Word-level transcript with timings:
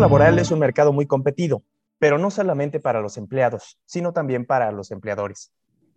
laboral 0.00 0.38
es 0.38 0.50
un 0.50 0.58
mercado 0.58 0.92
muy 0.92 1.06
competido, 1.06 1.62
pero 1.98 2.16
no 2.16 2.30
solamente 2.30 2.80
para 2.80 3.00
los 3.00 3.18
empleados, 3.18 3.78
sino 3.84 4.12
también 4.12 4.46
para 4.46 4.72
los 4.72 4.90
empleadores. 4.90 5.52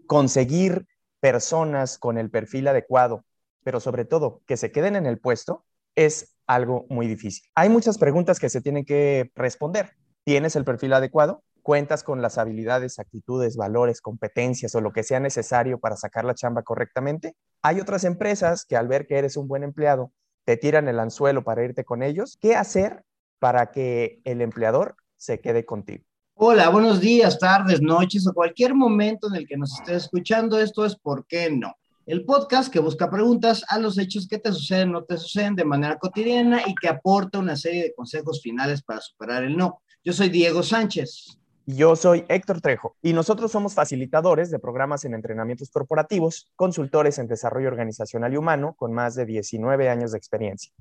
Conseguir 0.06 0.86
personas 1.22 1.98
con 1.98 2.18
el 2.18 2.30
perfil 2.30 2.68
adecuado, 2.68 3.24
pero 3.64 3.80
sobre 3.80 4.04
todo 4.04 4.42
que 4.46 4.58
se 4.58 4.72
queden 4.72 4.98
en 4.98 5.06
el 5.06 5.20
puesto, 5.20 5.64
es 5.96 6.36
algo 6.46 6.86
muy 6.90 7.08
difícil. 7.08 7.44
Hay 7.56 7.70
muchas 7.70 7.98
preguntas 7.98 8.40
que 8.40 8.50
se 8.50 8.62
tienen 8.62 8.84
que 8.84 9.32
responder. 9.36 9.92
¿Tienes 10.26 10.58
el 10.58 10.66
perfil 10.66 10.92
adecuado? 10.94 11.42
¿Cuentas 11.62 12.04
con 12.04 12.22
las 12.22 12.38
habilidades, 12.38 13.00
actitudes, 13.00 13.56
valores, 13.56 14.02
competencias 14.02 14.76
o 14.76 14.82
lo 14.82 14.92
que 14.92 15.04
sea 15.04 15.22
necesario 15.22 15.80
para 15.80 15.96
sacar 15.96 16.26
la 16.26 16.36
chamba 16.36 16.64
correctamente? 16.64 17.38
Hay 17.62 17.80
otras 17.80 18.04
empresas 18.04 18.66
que 18.66 18.76
al 18.76 18.90
ver 18.90 19.08
que 19.08 19.18
eres 19.18 19.38
un 19.38 19.48
buen 19.48 19.64
empleado, 19.64 20.12
te 20.44 20.58
tiran 20.58 20.90
el 20.90 21.00
anzuelo 21.00 21.46
para 21.46 21.64
irte 21.64 21.86
con 21.86 22.04
ellos. 22.04 22.38
¿Qué 22.42 22.56
hacer 22.56 23.06
para 23.44 23.72
que 23.72 24.22
el 24.24 24.40
empleador 24.40 24.96
se 25.18 25.42
quede 25.42 25.66
contigo? 25.66 26.06
Hola, 26.36 26.70
buenos 26.70 27.02
días, 27.02 27.38
tardes, 27.38 27.82
noches 27.82 28.26
o 28.26 28.34
cualquier 28.34 28.74
momento 28.74 29.28
en 29.28 29.36
el 29.36 29.46
que 29.46 29.58
nos 29.58 29.74
estés 29.74 30.04
escuchando. 30.04 30.58
Esto 30.58 30.86
es 30.86 30.96
¿Por 30.96 31.28
qué 31.28 31.52
no? 31.52 31.76
El 32.06 32.24
podcast 32.24 32.72
que 32.72 32.80
busca 32.80 33.10
preguntas 33.10 33.66
a 33.68 33.80
los 33.80 33.98
hechos 33.98 34.30
que 34.30 34.38
te 34.38 34.54
suceden, 34.54 34.94
no 34.94 35.04
te 35.04 35.18
suceden 35.18 35.56
de 35.56 35.66
manera 35.66 35.98
cotidiana 35.98 36.62
y 36.66 36.74
que 36.74 36.88
aporta 36.88 37.40
una 37.40 37.58
serie 37.58 37.84
de 37.84 37.94
consejos 37.94 38.42
finales 38.42 38.82
para 38.82 39.02
superar 39.02 39.44
el 39.44 39.58
no. 39.58 39.82
Yo 40.06 40.14
soy 40.14 40.30
Diego 40.30 40.64
Sánchez. 40.64 41.38
Yo 41.66 41.98
soy 41.98 42.24
Héctor 42.30 42.62
Trejo 42.62 42.96
y 43.02 43.12
nosotros 43.12 43.52
somos 43.52 43.74
facilitadores 43.74 44.52
de 44.52 44.60
programas 44.60 45.04
en 45.04 45.16
entrenamientos 45.16 45.70
corporativos, 45.70 46.50
consultores 46.56 47.20
en 47.20 47.28
desarrollo 47.28 47.68
organizacional 47.68 48.32
y 48.32 48.38
humano 48.38 48.74
con 48.78 48.94
más 48.94 49.16
de 49.16 49.26
19 49.26 49.90
años 49.90 50.14
de 50.14 50.18
experiencia. 50.18 50.72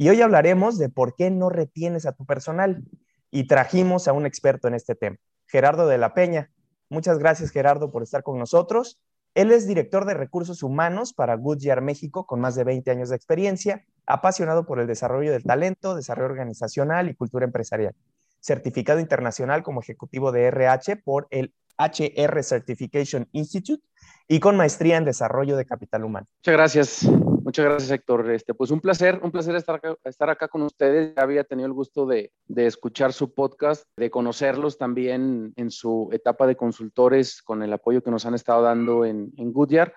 Y 0.00 0.08
hoy 0.08 0.22
hablaremos 0.22 0.78
de 0.78 0.88
por 0.88 1.14
qué 1.14 1.30
no 1.30 1.50
retienes 1.50 2.06
a 2.06 2.12
tu 2.12 2.24
personal 2.24 2.82
y 3.30 3.46
trajimos 3.46 4.08
a 4.08 4.14
un 4.14 4.24
experto 4.24 4.66
en 4.66 4.72
este 4.72 4.94
tema, 4.94 5.18
Gerardo 5.46 5.86
de 5.86 5.98
la 5.98 6.14
Peña. 6.14 6.50
Muchas 6.88 7.18
gracias 7.18 7.50
Gerardo 7.50 7.92
por 7.92 8.02
estar 8.02 8.22
con 8.22 8.38
nosotros. 8.38 8.98
Él 9.34 9.52
es 9.52 9.68
director 9.68 10.06
de 10.06 10.14
recursos 10.14 10.62
humanos 10.62 11.12
para 11.12 11.34
Goodyear 11.34 11.82
México 11.82 12.24
con 12.24 12.40
más 12.40 12.54
de 12.54 12.64
20 12.64 12.90
años 12.90 13.10
de 13.10 13.16
experiencia, 13.16 13.84
apasionado 14.06 14.64
por 14.64 14.80
el 14.80 14.86
desarrollo 14.86 15.32
del 15.32 15.44
talento, 15.44 15.94
desarrollo 15.94 16.30
organizacional 16.30 17.10
y 17.10 17.14
cultura 17.14 17.44
empresarial 17.44 17.94
certificado 18.40 19.00
internacional 19.00 19.62
como 19.62 19.82
ejecutivo 19.82 20.32
de 20.32 20.46
RH 20.46 20.96
por 20.96 21.28
el 21.28 21.52
HR 21.78 22.42
Certification 22.42 23.28
Institute 23.32 23.82
y 24.28 24.40
con 24.40 24.56
maestría 24.56 24.96
en 24.96 25.04
desarrollo 25.04 25.56
de 25.56 25.66
capital 25.66 26.04
humano. 26.04 26.26
Muchas 26.38 26.54
gracias, 26.54 27.06
muchas 27.50 27.64
gracias 27.64 27.90
Héctor. 27.90 28.30
Este, 28.30 28.54
pues 28.54 28.70
un 28.70 28.80
placer, 28.80 29.18
un 29.24 29.32
placer 29.32 29.56
estar 29.56 29.74
acá, 29.74 29.96
estar 30.04 30.30
acá 30.30 30.46
con 30.46 30.62
ustedes. 30.62 31.12
Ya 31.16 31.22
había 31.24 31.42
tenido 31.42 31.66
el 31.66 31.72
gusto 31.72 32.06
de, 32.06 32.30
de, 32.46 32.66
escuchar 32.66 33.12
su 33.12 33.34
podcast, 33.34 33.88
de 33.96 34.08
conocerlos 34.08 34.78
también 34.78 35.52
en 35.56 35.72
su 35.72 36.08
etapa 36.12 36.46
de 36.46 36.54
consultores 36.54 37.42
con 37.42 37.64
el 37.64 37.72
apoyo 37.72 38.04
que 38.04 38.12
nos 38.12 38.24
han 38.24 38.34
estado 38.34 38.62
dando 38.62 39.04
en, 39.04 39.32
en 39.36 39.52
Goodyear. 39.52 39.92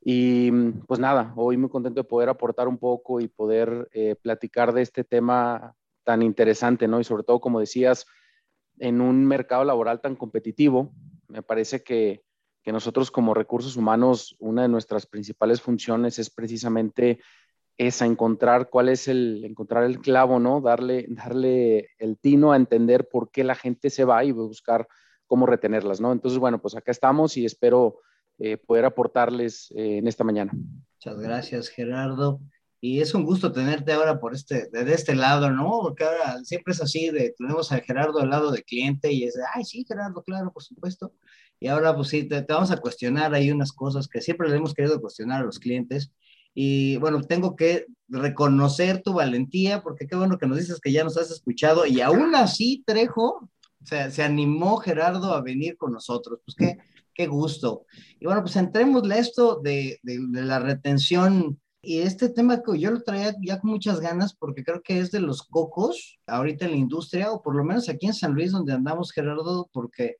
Y 0.00 0.50
pues 0.86 0.98
nada, 0.98 1.34
hoy 1.36 1.58
muy 1.58 1.68
contento 1.68 2.00
de 2.00 2.08
poder 2.08 2.30
aportar 2.30 2.66
un 2.66 2.78
poco 2.78 3.20
y 3.20 3.28
poder 3.28 3.90
eh, 3.92 4.14
platicar 4.22 4.72
de 4.72 4.80
este 4.80 5.04
tema 5.04 5.74
tan 6.02 6.22
interesante, 6.22 6.88
¿no? 6.88 6.98
Y 6.98 7.04
sobre 7.04 7.24
todo, 7.24 7.40
como 7.40 7.60
decías, 7.60 8.06
en 8.78 9.02
un 9.02 9.26
mercado 9.26 9.64
laboral 9.64 10.00
tan 10.00 10.16
competitivo, 10.16 10.94
me 11.28 11.42
parece 11.42 11.82
que, 11.82 12.22
que 12.66 12.72
nosotros 12.72 13.12
como 13.12 13.32
recursos 13.32 13.76
humanos, 13.76 14.34
una 14.40 14.62
de 14.62 14.68
nuestras 14.68 15.06
principales 15.06 15.62
funciones 15.62 16.18
es 16.18 16.30
precisamente 16.30 17.20
esa, 17.78 18.06
encontrar 18.06 18.70
cuál 18.70 18.88
es 18.88 19.06
el, 19.06 19.44
encontrar 19.44 19.84
el 19.84 20.00
clavo, 20.00 20.40
¿no? 20.40 20.60
Darle, 20.60 21.06
darle 21.08 21.90
el 22.00 22.18
tino 22.18 22.50
a 22.50 22.56
entender 22.56 23.08
por 23.08 23.30
qué 23.30 23.44
la 23.44 23.54
gente 23.54 23.88
se 23.88 24.04
va 24.04 24.24
y 24.24 24.32
buscar 24.32 24.88
cómo 25.28 25.46
retenerlas, 25.46 26.00
¿no? 26.00 26.10
Entonces, 26.10 26.40
bueno, 26.40 26.60
pues 26.60 26.74
acá 26.74 26.90
estamos 26.90 27.36
y 27.36 27.44
espero 27.44 28.00
eh, 28.40 28.56
poder 28.56 28.84
aportarles 28.84 29.70
eh, 29.76 29.98
en 29.98 30.08
esta 30.08 30.24
mañana. 30.24 30.50
Muchas 30.52 31.20
gracias, 31.20 31.68
Gerardo. 31.68 32.40
Y 32.80 33.00
es 33.00 33.14
un 33.14 33.24
gusto 33.24 33.52
tenerte 33.52 33.92
ahora 33.92 34.18
por 34.18 34.34
este, 34.34 34.68
de 34.70 34.92
este 34.92 35.14
lado, 35.14 35.52
¿no? 35.52 35.78
Porque 35.82 36.02
ahora 36.02 36.42
siempre 36.42 36.72
es 36.72 36.82
así, 36.82 37.10
de, 37.10 37.32
tenemos 37.38 37.70
a 37.70 37.78
Gerardo 37.78 38.18
al 38.18 38.30
lado 38.30 38.50
de 38.50 38.64
cliente 38.64 39.12
y 39.12 39.22
es 39.22 39.34
de, 39.34 39.42
ay, 39.54 39.64
sí, 39.64 39.84
Gerardo, 39.86 40.20
claro, 40.24 40.52
por 40.52 40.64
supuesto. 40.64 41.12
Y 41.60 41.68
ahora, 41.68 41.94
pues 41.94 42.08
sí, 42.08 42.24
te, 42.24 42.42
vamos 42.48 42.70
a 42.70 42.76
cuestionar 42.76 43.34
ahí 43.34 43.50
unas 43.50 43.72
cosas 43.72 44.08
que 44.08 44.20
siempre 44.20 44.48
le 44.48 44.56
hemos 44.56 44.74
querido 44.74 45.00
cuestionar 45.00 45.42
a 45.42 45.46
los 45.46 45.58
clientes. 45.58 46.12
Y 46.54 46.96
bueno, 46.98 47.20
tengo 47.22 47.56
que 47.56 47.86
reconocer 48.08 49.02
tu 49.02 49.14
valentía, 49.14 49.82
porque 49.82 50.06
qué 50.06 50.16
bueno 50.16 50.38
que 50.38 50.46
nos 50.46 50.58
dices 50.58 50.80
que 50.80 50.92
ya 50.92 51.04
nos 51.04 51.16
has 51.16 51.30
escuchado. 51.30 51.86
Y 51.86 52.00
aún 52.00 52.34
así, 52.34 52.82
Trejo, 52.86 53.50
o 53.82 53.86
sea, 53.86 54.10
se 54.10 54.22
animó 54.22 54.78
Gerardo 54.78 55.34
a 55.34 55.42
venir 55.42 55.76
con 55.76 55.92
nosotros. 55.92 56.40
Pues 56.44 56.54
qué, 56.56 56.78
qué 57.14 57.26
gusto. 57.26 57.84
Y 58.20 58.26
bueno, 58.26 58.42
pues 58.42 58.56
entrémosle 58.56 59.14
a 59.14 59.18
esto 59.18 59.60
de, 59.62 59.98
de 60.02 60.42
la 60.42 60.58
retención 60.58 61.58
y 61.86 62.00
este 62.00 62.28
tema 62.28 62.62
que 62.62 62.78
yo 62.80 62.90
lo 62.90 63.00
traía 63.00 63.32
ya 63.40 63.60
con 63.60 63.70
muchas 63.70 64.00
ganas 64.00 64.34
porque 64.34 64.64
creo 64.64 64.82
que 64.82 64.98
es 64.98 65.12
de 65.12 65.20
los 65.20 65.44
cocos 65.44 66.18
ahorita 66.26 66.64
en 66.64 66.72
la 66.72 66.76
industria, 66.78 67.30
o 67.30 67.40
por 67.42 67.54
lo 67.54 67.62
menos 67.62 67.88
aquí 67.88 68.06
en 68.06 68.14
San 68.14 68.34
Luis 68.34 68.50
donde 68.50 68.72
andamos, 68.72 69.12
Gerardo, 69.12 69.70
porque 69.72 70.16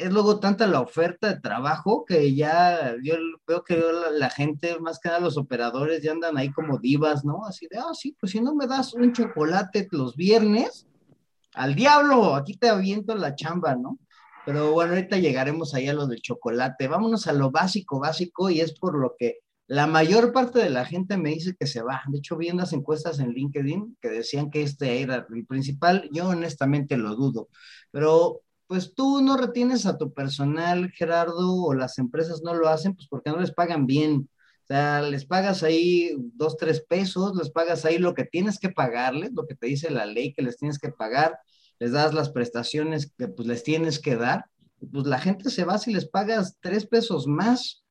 es 0.00 0.10
luego 0.10 0.40
tanta 0.40 0.66
la 0.66 0.80
oferta 0.80 1.28
de 1.28 1.40
trabajo 1.40 2.06
que 2.06 2.34
ya 2.34 2.94
yo 3.02 3.16
veo 3.46 3.62
que 3.62 3.82
la, 4.12 4.30
gente, 4.30 4.80
más 4.80 4.98
que 4.98 5.10
nada 5.10 5.20
los 5.20 5.36
operadores, 5.36 6.02
ya 6.02 6.12
andan 6.12 6.38
ahí 6.38 6.50
como 6.50 6.78
divas, 6.78 7.22
¿no? 7.22 7.44
Así 7.44 7.68
de, 7.70 7.78
ah, 7.78 7.92
sí, 7.92 8.16
pues 8.18 8.32
si 8.32 8.40
no 8.40 8.54
me 8.54 8.66
das 8.66 8.94
un 8.94 9.12
chocolate 9.12 9.88
los 9.90 10.16
viernes, 10.16 10.86
al 11.54 11.74
diablo, 11.74 12.34
aquí 12.34 12.56
te 12.56 12.70
aviento 12.70 13.14
la 13.14 13.34
chamba, 13.34 13.76
¿no? 13.76 13.98
Pero 14.46 14.72
bueno, 14.72 14.94
ahorita 14.94 15.18
llegaremos 15.18 15.74
ahí 15.74 15.86
a 15.86 15.92
lo 15.92 16.06
del 16.06 16.22
chocolate. 16.22 16.88
Vámonos 16.88 17.26
a 17.26 17.34
lo 17.34 17.50
básico, 17.50 18.00
básico, 18.00 18.48
y 18.48 18.60
es 18.60 18.72
por 18.78 18.98
lo 18.98 19.14
que 19.18 19.40
la 19.70 19.86
mayor 19.86 20.32
parte 20.32 20.58
de 20.58 20.68
la 20.68 20.84
gente 20.84 21.16
me 21.16 21.30
dice 21.30 21.54
que 21.56 21.68
se 21.68 21.80
va. 21.80 22.02
De 22.08 22.18
hecho, 22.18 22.36
vi 22.36 22.50
unas 22.50 22.72
encuestas 22.72 23.20
en 23.20 23.30
LinkedIn 23.30 23.98
que 24.00 24.08
decían 24.08 24.50
que 24.50 24.62
este 24.62 25.00
era 25.00 25.24
el 25.32 25.46
principal. 25.46 26.10
Yo 26.12 26.28
honestamente 26.30 26.96
lo 26.96 27.14
dudo. 27.14 27.48
Pero, 27.92 28.42
pues 28.66 28.94
tú 28.96 29.20
no 29.20 29.36
retienes 29.36 29.86
a 29.86 29.96
tu 29.96 30.12
personal, 30.12 30.90
Gerardo, 30.90 31.54
o 31.62 31.72
las 31.72 31.98
empresas 31.98 32.42
no 32.42 32.52
lo 32.54 32.68
hacen, 32.68 32.96
pues 32.96 33.06
porque 33.08 33.30
no 33.30 33.38
les 33.38 33.52
pagan 33.52 33.86
bien. 33.86 34.28
O 34.64 34.66
sea, 34.66 35.02
les 35.02 35.24
pagas 35.24 35.62
ahí 35.62 36.16
dos, 36.34 36.56
tres 36.56 36.80
pesos, 36.80 37.36
les 37.36 37.50
pagas 37.50 37.84
ahí 37.84 37.98
lo 37.98 38.12
que 38.14 38.24
tienes 38.24 38.58
que 38.58 38.70
pagarles, 38.70 39.30
lo 39.34 39.46
que 39.46 39.54
te 39.54 39.68
dice 39.68 39.88
la 39.92 40.04
ley 40.04 40.32
que 40.32 40.42
les 40.42 40.56
tienes 40.56 40.80
que 40.80 40.90
pagar, 40.90 41.38
les 41.78 41.92
das 41.92 42.12
las 42.12 42.30
prestaciones 42.30 43.12
que 43.16 43.28
pues 43.28 43.46
les 43.46 43.62
tienes 43.62 44.00
que 44.00 44.16
dar. 44.16 44.46
Pues 44.92 45.06
la 45.06 45.20
gente 45.20 45.48
se 45.48 45.64
va 45.64 45.78
si 45.78 45.92
les 45.92 46.08
pagas 46.08 46.56
tres 46.60 46.88
pesos 46.88 47.28
más 47.28 47.84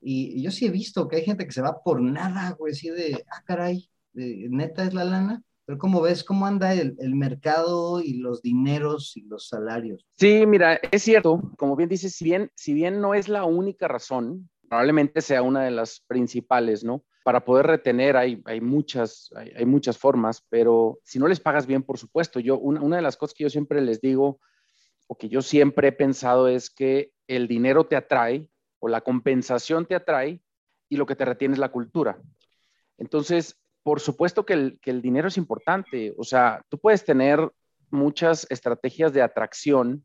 y, 0.00 0.42
yo 0.42 0.50
sí 0.50 0.66
he 0.66 0.70
visto 0.70 1.08
que 1.08 1.16
hay 1.16 1.24
gente 1.24 1.46
que 1.46 1.52
se 1.52 1.62
va 1.62 1.82
por 1.82 2.00
nada, 2.00 2.52
güey, 2.58 2.72
así 2.72 2.90
de, 2.90 3.24
ah, 3.30 3.42
caray, 3.44 3.88
neta 4.14 4.84
es 4.84 4.94
la 4.94 5.04
lana. 5.04 5.42
Pero 5.64 5.78
¿cómo 5.78 6.00
ves? 6.00 6.22
¿Cómo 6.22 6.46
anda 6.46 6.72
el, 6.74 6.94
el, 7.00 7.16
mercado 7.16 8.00
y 8.00 8.18
los 8.18 8.40
dineros 8.40 9.16
y 9.16 9.22
los 9.22 9.48
salarios? 9.48 10.06
Sí, 10.16 10.46
mira, 10.46 10.74
es 10.92 11.02
cierto, 11.02 11.42
como 11.58 11.74
bien 11.74 11.88
dices, 11.88 12.14
si 12.14 12.24
bien, 12.24 12.52
si 12.54 12.72
bien 12.72 13.00
no 13.00 13.14
es 13.14 13.28
la 13.28 13.44
única 13.44 13.88
razón, 13.88 14.48
probablemente 14.68 15.20
sea 15.20 15.42
una 15.42 15.64
de 15.64 15.72
las 15.72 16.00
principales, 16.06 16.84
¿no? 16.84 17.04
Para 17.24 17.44
poder 17.44 17.66
retener 17.66 18.16
hay, 18.16 18.40
hay 18.44 18.60
muchas, 18.60 19.30
hay, 19.34 19.66
muchas 19.66 19.98
formas, 19.98 20.46
pero 20.48 21.00
si 21.02 21.18
no 21.18 21.26
les 21.26 21.40
pagas 21.40 21.66
bien, 21.66 21.82
por 21.82 21.98
supuesto, 21.98 22.38
yo, 22.38 22.58
una, 22.58 22.80
una 22.80 22.96
de 22.96 23.02
las 23.02 23.16
cosas 23.16 23.34
que 23.34 23.42
yo 23.42 23.50
siempre 23.50 23.80
les 23.80 24.00
digo, 24.00 24.38
o 25.08 25.18
que 25.18 25.28
yo 25.28 25.42
siempre 25.42 25.88
he 25.88 25.92
pensado 25.92 26.46
es 26.46 26.70
que 26.70 27.12
el 27.26 27.48
dinero 27.48 27.86
te 27.86 27.96
atrae 27.96 28.48
o 28.78 28.88
la 28.88 29.00
compensación 29.00 29.86
te 29.86 29.94
atrae 29.94 30.40
y 30.88 30.96
lo 30.96 31.06
que 31.06 31.16
te 31.16 31.24
retiene 31.24 31.54
es 31.54 31.58
la 31.58 31.72
cultura. 31.72 32.20
Entonces, 32.98 33.58
por 33.82 34.00
supuesto 34.00 34.44
que 34.44 34.78
el, 34.82 35.02
dinero 35.02 35.28
es 35.28 35.36
importante. 35.36 36.14
O 36.18 36.24
sea, 36.24 36.64
tú 36.68 36.78
puedes 36.78 37.04
tener 37.04 37.50
muchas 37.90 38.46
estrategias 38.50 39.12
de 39.12 39.22
atracción, 39.22 40.04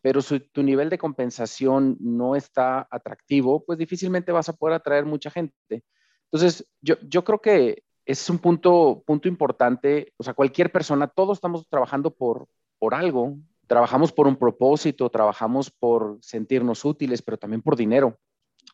pero 0.00 0.22
si 0.22 0.40
tu 0.40 0.62
nivel 0.62 0.88
de 0.88 0.98
compensación 0.98 1.96
no 2.00 2.36
está 2.36 2.86
atractivo, 2.90 3.64
pues 3.64 3.78
difícilmente 3.78 4.32
vas 4.32 4.48
a 4.48 4.52
poder 4.52 4.76
atraer 4.76 5.04
mucha 5.04 5.30
gente. 5.30 5.82
Entonces, 6.30 6.66
yo, 6.80 7.24
creo 7.24 7.40
que 7.40 7.82
es 8.04 8.30
un 8.30 8.38
punto, 8.38 9.04
importante. 9.24 10.12
O 10.16 10.22
sea, 10.22 10.34
cualquier 10.34 10.70
persona, 10.70 11.06
todos 11.06 11.38
estamos 11.38 11.68
trabajando 11.68 12.10
por 12.14 12.48
algo, 12.94 13.36
trabajamos 13.72 14.12
por 14.12 14.26
un 14.26 14.36
propósito, 14.36 15.08
trabajamos 15.08 15.70
por 15.70 16.18
sentirnos 16.20 16.84
útiles, 16.84 17.22
pero 17.22 17.38
también 17.38 17.62
por 17.62 17.74
dinero. 17.74 18.18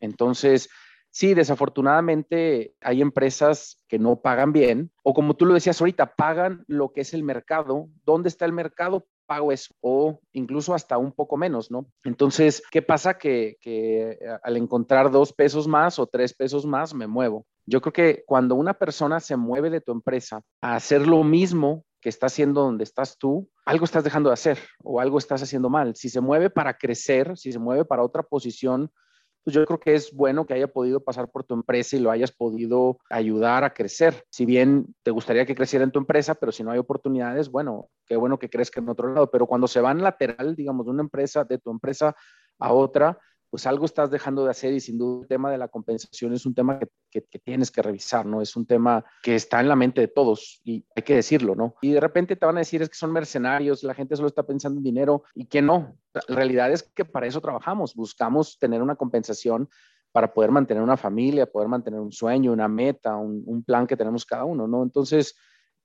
Entonces, 0.01 0.69
sí, 1.09 1.35
desafortunadamente 1.35 2.75
hay 2.81 3.01
empresas 3.01 3.81
que 3.87 4.01
no 4.01 4.21
pagan 4.21 4.53
bien, 4.53 4.91
o 5.05 5.15
como 5.15 5.37
tú 5.37 5.47
lo 5.47 5.55
decías 5.55 5.81
ahorita, 5.81 6.17
pagan 6.17 6.65
lo 6.67 6.93
que 6.93 7.03
es 7.03 7.15
el 7.15 7.23
mercado. 7.23 7.87
¿Dónde 8.05 8.29
está 8.29 8.45
el 8.45 8.53
mercado? 8.53 9.07
Pago 9.27 9.53
eso, 9.53 9.73
o 9.81 10.19
incluso 10.33 10.75
hasta 10.75 10.99
un 10.99 11.13
poco 11.13 11.37
menos, 11.37 11.71
¿no? 11.71 11.87
Entonces, 12.03 12.61
¿qué 12.69 12.83
pasa? 12.83 13.19
Que, 13.19 13.57
que 13.61 14.19
al 14.43 14.57
encontrar 14.57 15.13
dos 15.13 15.33
pesos 15.33 15.69
más 15.69 16.01
o 16.01 16.09
tres 16.09 16.35
pesos 16.35 16.67
más, 16.67 16.93
me 16.93 17.07
muevo. 17.07 17.47
Yo 17.67 17.81
creo 17.81 17.93
que 17.93 18.25
cuando 18.27 18.57
una 18.57 18.75
persona 18.75 19.21
se 19.21 19.37
mueve 19.37 19.71
de 19.71 19.81
tu 19.81 19.93
empresa 19.93 20.43
a 20.61 20.75
hacer 20.75 21.07
lo 21.07 21.23
mismo 21.23 21.85
que 22.01 22.09
está 22.09 22.27
haciendo 22.27 22.63
donde 22.63 22.85
estás 22.85 23.19
tú, 23.19 23.49
algo 23.65 23.85
estás 23.85 24.05
dejando 24.05 24.31
de 24.31 24.35
hacer 24.35 24.59
o 24.83 25.01
algo 25.01 25.19
estás 25.19 25.43
haciendo 25.43 25.69
mal. 25.69 25.95
Si 25.97 26.09
se 26.09 26.21
mueve 26.21 26.51
para 26.51 26.77
crecer, 26.77 27.37
si 27.37 27.53
se 27.53 27.59
mueve 27.59 27.85
para 27.85 28.03
otra 28.03 28.23
posición, 28.23 28.91
pues 29.45 29.55
yo 29.55 29.65
creo 29.65 29.81
que 29.81 29.95
es 29.95 30.13
bueno 30.13 30.47
que 30.47 30.55
haya 30.55 30.69
podido 30.69 31.01
pasar 31.01 31.31
por 31.31 31.45
tu 31.45 31.55
empresa 31.55 31.97
y 31.97 32.01
lo 32.01 32.11
hayas 32.11 32.33
podido 32.33 32.99
ayudar 33.09 33.65
a 33.65 33.73
crecer. 33.73 34.25
Si 34.31 34.45
bien 34.45 34.95
te 35.03 35.11
gustaría 35.11 35.47
que 35.47 35.55
creciera 35.55 35.85
en 35.85 35.91
tu 35.91 35.99
empresa, 35.99 36.35
pero 36.35 36.53
si 36.53 36.63
no 36.63 36.71
hay 36.71 36.79
oportunidades, 36.79 37.49
bueno, 37.49 37.89
qué 38.07 38.17
bueno 38.17 38.39
que 38.39 38.51
crezca 38.51 38.81
en 38.81 38.89
otro 38.89 39.13
lado. 39.13 39.31
Pero 39.31 39.47
cuando 39.47 39.67
se 39.67 39.81
van 39.81 40.03
lateral, 40.03 40.55
digamos, 40.55 40.85
de 40.85 40.93
una 40.93 41.03
empresa, 41.03 41.45
de 41.45 41.59
tu 41.59 41.71
empresa 41.71 42.15
a 42.59 42.73
otra, 42.73 43.19
pues 43.51 43.67
algo 43.67 43.87
estás 43.87 44.11
dejando 44.11 44.45
de 44.45 44.51
hacer 44.51 44.73
y 44.73 44.81
sin 44.81 44.99
duda 44.99 45.23
el 45.23 45.29
tema 45.29 45.51
de 45.51 45.59
la 45.59 45.69
compensación 45.69 46.33
es 46.33 46.45
un 46.45 46.55
tema 46.55 46.79
que, 47.11 47.21
tienes 47.21 47.71
que 47.71 47.83
revisar, 47.83 48.27
¿no? 48.27 48.43
Es 48.43 48.57
un 48.57 48.67
tema 48.67 49.05
que 49.23 49.35
está 49.35 49.61
en 49.61 49.69
la 49.69 49.77
mente 49.77 50.01
de 50.01 50.09
todos 50.09 50.61
y 50.65 50.85
hay 50.95 51.03
que 51.03 51.15
decirlo, 51.15 51.55
¿no? 51.55 51.75
Y 51.81 51.93
de 51.93 52.01
repente 52.01 52.37
te 52.37 52.47
van 52.47 52.57
a 52.57 52.61
decir 52.61 52.83
es 52.83 52.89
que 52.89 52.97
son 52.97 53.13
mercenarios, 53.13 53.83
la 53.83 53.95
gente 53.95 54.17
solo 54.17 54.29
está 54.29 54.43
pensando 54.43 54.79
en 54.79 54.85
dinero 54.85 55.23
y 55.35 55.47
que 55.47 55.63
no. 55.63 55.97
La 56.13 56.37
realidad 56.37 56.71
es 56.73 56.83
que 56.83 57.05
para 57.05 57.27
eso 57.27 57.41
trabajamos, 57.41 57.95
buscamos 57.95 58.59
tener 58.59 58.83
una 58.83 58.97
compensación 58.97 59.69
para 60.13 60.33
poder 60.33 60.51
mantener 60.51 60.83
una 60.83 60.97
familia, 60.97 61.47
poder 61.47 61.69
mantener 61.69 62.01
un 62.01 62.13
sueño, 62.13 62.53
una 62.53 62.69
meta, 62.69 63.17
un, 63.17 63.43
un 63.47 63.63
plan 63.63 63.87
que 63.87 63.97
tenemos 63.97 64.25
cada 64.27 64.45
uno, 64.45 64.67
¿no? 64.67 64.83
Entonces, 64.83 65.37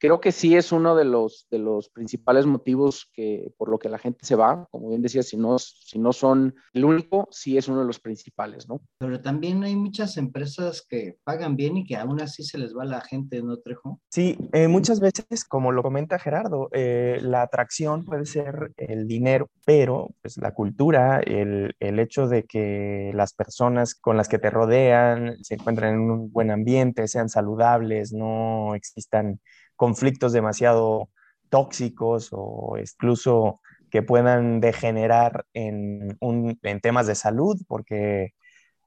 creo 0.03 0.19
que 0.19 0.33
sí 0.33 0.53
es 0.57 0.73
uno 0.73 0.97
de 0.97 1.05
los, 1.05 1.47
de 1.50 1.59
los 1.59 1.88
principales 1.88 2.45
motivos 2.45 3.09
que, 3.13 3.53
por 3.57 3.69
lo 3.69 3.79
que 3.79 3.88
la 3.88 3.97
gente 3.97 4.25
se 4.25 4.35
va. 4.35 4.67
Como 4.69 4.89
bien 4.89 5.01
decía, 5.01 5.23
si 5.23 5.38
no, 5.38 5.57
si 5.57 5.97
no 5.97 6.11
son 6.11 6.55
el 6.73 6.83
único, 6.83 7.29
sí 7.31 7.57
es 7.57 7.69
uno 7.69 7.79
de 7.79 7.85
los 7.85 8.01
principales, 8.01 8.67
¿no? 8.67 8.81
Pero 8.97 9.21
también 9.21 9.63
hay 9.63 9.77
muchas 9.77 10.17
empresas 10.17 10.85
que 10.85 11.19
pagan 11.23 11.55
bien 11.55 11.77
y 11.77 11.85
que 11.85 11.95
aún 11.95 12.19
así 12.19 12.44
se 12.44 12.57
les 12.57 12.75
va 12.75 12.83
la 12.83 13.00
gente, 13.00 13.41
¿no, 13.41 13.59
Trejo? 13.59 14.01
Sí, 14.09 14.38
eh, 14.51 14.67
muchas 14.67 15.00
veces, 15.00 15.45
como 15.45 15.71
lo 15.71 15.81
comenta 15.81 16.19
Gerardo, 16.19 16.67
eh, 16.73 17.19
la 17.21 17.41
atracción 17.41 18.03
puede 18.03 18.25
ser 18.25 18.73
el 18.75 19.07
dinero, 19.07 19.50
pero 19.65 20.09
pues 20.21 20.35
la 20.35 20.53
cultura, 20.53 21.21
el, 21.21 21.77
el 21.79 22.00
hecho 22.00 22.27
de 22.27 22.44
que 22.44 23.11
las 23.13 23.31
personas 23.31 23.95
con 23.95 24.17
las 24.17 24.27
que 24.27 24.38
te 24.38 24.50
rodean 24.50 25.41
se 25.45 25.53
encuentren 25.53 25.94
en 25.94 26.11
un 26.11 26.29
buen 26.29 26.51
ambiente, 26.51 27.07
sean 27.07 27.29
saludables, 27.29 28.11
no 28.11 28.75
existan 28.75 29.39
conflictos 29.75 30.33
demasiado 30.33 31.09
tóxicos 31.49 32.29
o 32.31 32.77
incluso 32.79 33.61
que 33.89 34.01
puedan 34.01 34.59
degenerar 34.59 35.45
en, 35.53 36.17
en 36.19 36.81
temas 36.81 37.05
de 37.05 37.15
salud, 37.15 37.61
porque 37.67 38.33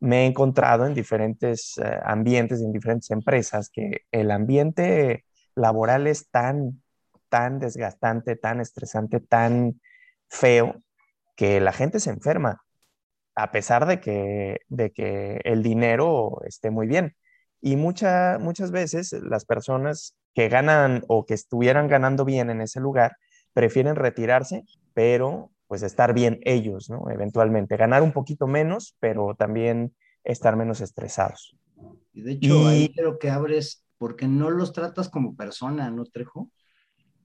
me 0.01 0.23
he 0.23 0.27
encontrado 0.27 0.87
en 0.87 0.95
diferentes 0.95 1.79
eh, 1.79 2.01
ambientes, 2.05 2.61
en 2.61 2.73
diferentes 2.73 3.11
empresas, 3.11 3.71
que 3.71 4.03
el 4.11 4.31
ambiente 4.31 5.25
laboral 5.55 6.07
es 6.07 6.29
tan, 6.31 6.83
tan 7.29 7.59
desgastante, 7.59 8.37
tan 8.37 8.61
estresante, 8.61 9.21
tan 9.21 9.81
feo, 10.29 10.83
que 11.37 11.61
la 11.61 11.73
gente 11.73 12.01
se 12.01 12.11
enferma, 12.11 12.63
a 13.35 13.53
pesar 13.53 13.87
de 13.87 14.01
que, 14.01 14.61
de 14.69 14.91
que 14.91 15.41
el 15.45 15.63
dinero 15.63 16.41
esté 16.47 16.71
muy 16.71 16.87
bien. 16.87 17.15
Y 17.61 17.77
mucha, 17.77 18.39
muchas 18.41 18.71
veces 18.71 19.13
las 19.13 19.45
personas 19.45 20.17
que 20.37 20.51
ganan 20.51 21.03
o 21.09 21.25
que 21.25 21.33
estuvieran 21.33 21.89
ganando 21.89 22.27
bien 22.27 22.51
en 22.51 22.61
ese 22.61 22.79
lugar 22.79 23.17
prefieren 23.55 23.97
retirarse, 23.97 24.65
pero 24.93 25.51
pues 25.67 25.83
estar 25.83 26.13
bien 26.13 26.41
ellos, 26.43 26.91
¿no? 26.91 27.11
Eventualmente, 27.11 27.79
ganar 27.79 28.03
un 28.03 28.13
poquito 28.13 28.47
menos, 28.47 28.95
pero 29.01 29.35
también 29.35 29.95
estar 30.25 30.55
menos 30.55 30.83
estresados. 30.83 31.57
Y 32.13 32.21
de 32.21 32.33
hecho, 32.33 32.69
ahí 32.69 32.93
creo 32.95 33.19
que 33.19 33.31
abres 33.31 33.83
porque 33.97 34.29
no 34.29 34.51
los 34.51 34.75
tratas 34.75 35.09
como 35.09 35.35
persona, 35.35 35.91
¿no, 35.91 36.05
Trejo? 36.05 36.51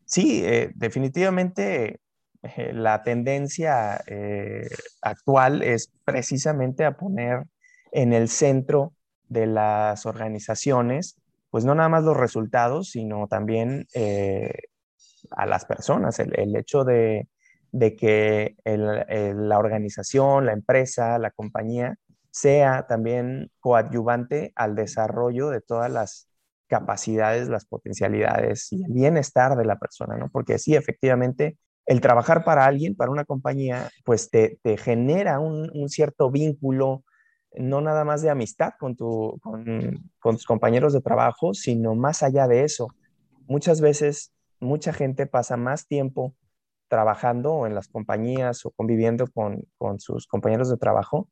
Sí, 0.05 0.41
eh, 0.45 0.71
definitivamente 0.75 1.99
eh, 2.43 2.71
la 2.73 3.03
tendencia 3.03 4.01
eh, 4.07 4.69
actual 5.01 5.63
es 5.63 5.91
precisamente 6.05 6.85
a 6.85 6.95
poner 6.95 7.43
en 7.91 8.13
el 8.13 8.29
centro 8.29 8.93
de 9.27 9.47
las 9.47 10.05
organizaciones, 10.05 11.17
pues 11.51 11.65
no 11.65 11.75
nada 11.75 11.89
más 11.89 12.03
los 12.03 12.17
resultados, 12.17 12.89
sino 12.89 13.27
también 13.27 13.85
eh, 13.93 14.53
a 15.31 15.45
las 15.45 15.65
personas, 15.65 16.17
el, 16.19 16.55
hecho 16.55 16.83
de, 16.83 17.27
que 17.73 18.55
la 18.65 19.59
organización, 19.59 20.45
la 20.45 20.53
empresa, 20.53 21.19
la 21.19 21.29
compañía 21.31 21.97
sea 22.31 22.87
también 22.87 23.51
coadyuvante 23.59 24.53
al 24.55 24.75
desarrollo 24.75 25.49
de 25.49 25.61
todas 25.61 25.91
las 25.91 26.27
capacidades, 26.67 27.49
las 27.49 27.65
potencialidades 27.65 28.71
y 28.71 28.85
el 28.85 28.93
bienestar 28.93 29.57
de 29.57 29.65
la 29.65 29.77
persona, 29.77 30.15
¿no? 30.15 30.29
Porque 30.29 30.57
sí, 30.57 30.73
efectivamente, 30.73 31.57
el 31.85 31.99
trabajar 31.99 32.45
para 32.45 32.65
alguien, 32.65 32.95
para 32.95 33.11
una 33.11 33.25
compañía, 33.25 33.89
pues 34.05 34.29
te, 34.29 34.57
genera 34.77 35.39
un, 35.39 35.69
un, 35.73 35.89
cierto 35.89 36.31
vínculo, 36.31 37.03
no 37.55 37.81
nada 37.81 38.03
más 38.05 38.21
de 38.21 38.29
amistad 38.29 38.73
con, 38.79 38.95
tu, 38.95 39.39
con, 39.41 40.35
tus 40.35 40.45
compañeros 40.45 40.93
de 40.93 41.01
trabajo, 41.01 41.53
sino 41.53 41.95
más 41.95 42.23
allá 42.23 42.47
de 42.47 42.63
eso. 42.63 42.87
Muchas 43.47 43.81
veces, 43.81 44.33
mucha 44.59 44.93
gente 44.93 45.25
pasa 45.25 45.57
más 45.57 45.87
tiempo 45.87 46.35
trabajando 46.87 47.65
en 47.65 47.75
las 47.75 47.87
compañías 47.87 48.65
o 48.65 48.71
conviviendo 48.71 49.25
con, 49.27 49.65
sus 49.99 50.27
compañeros 50.27 50.69
de 50.69 50.77
trabajo 50.77 51.29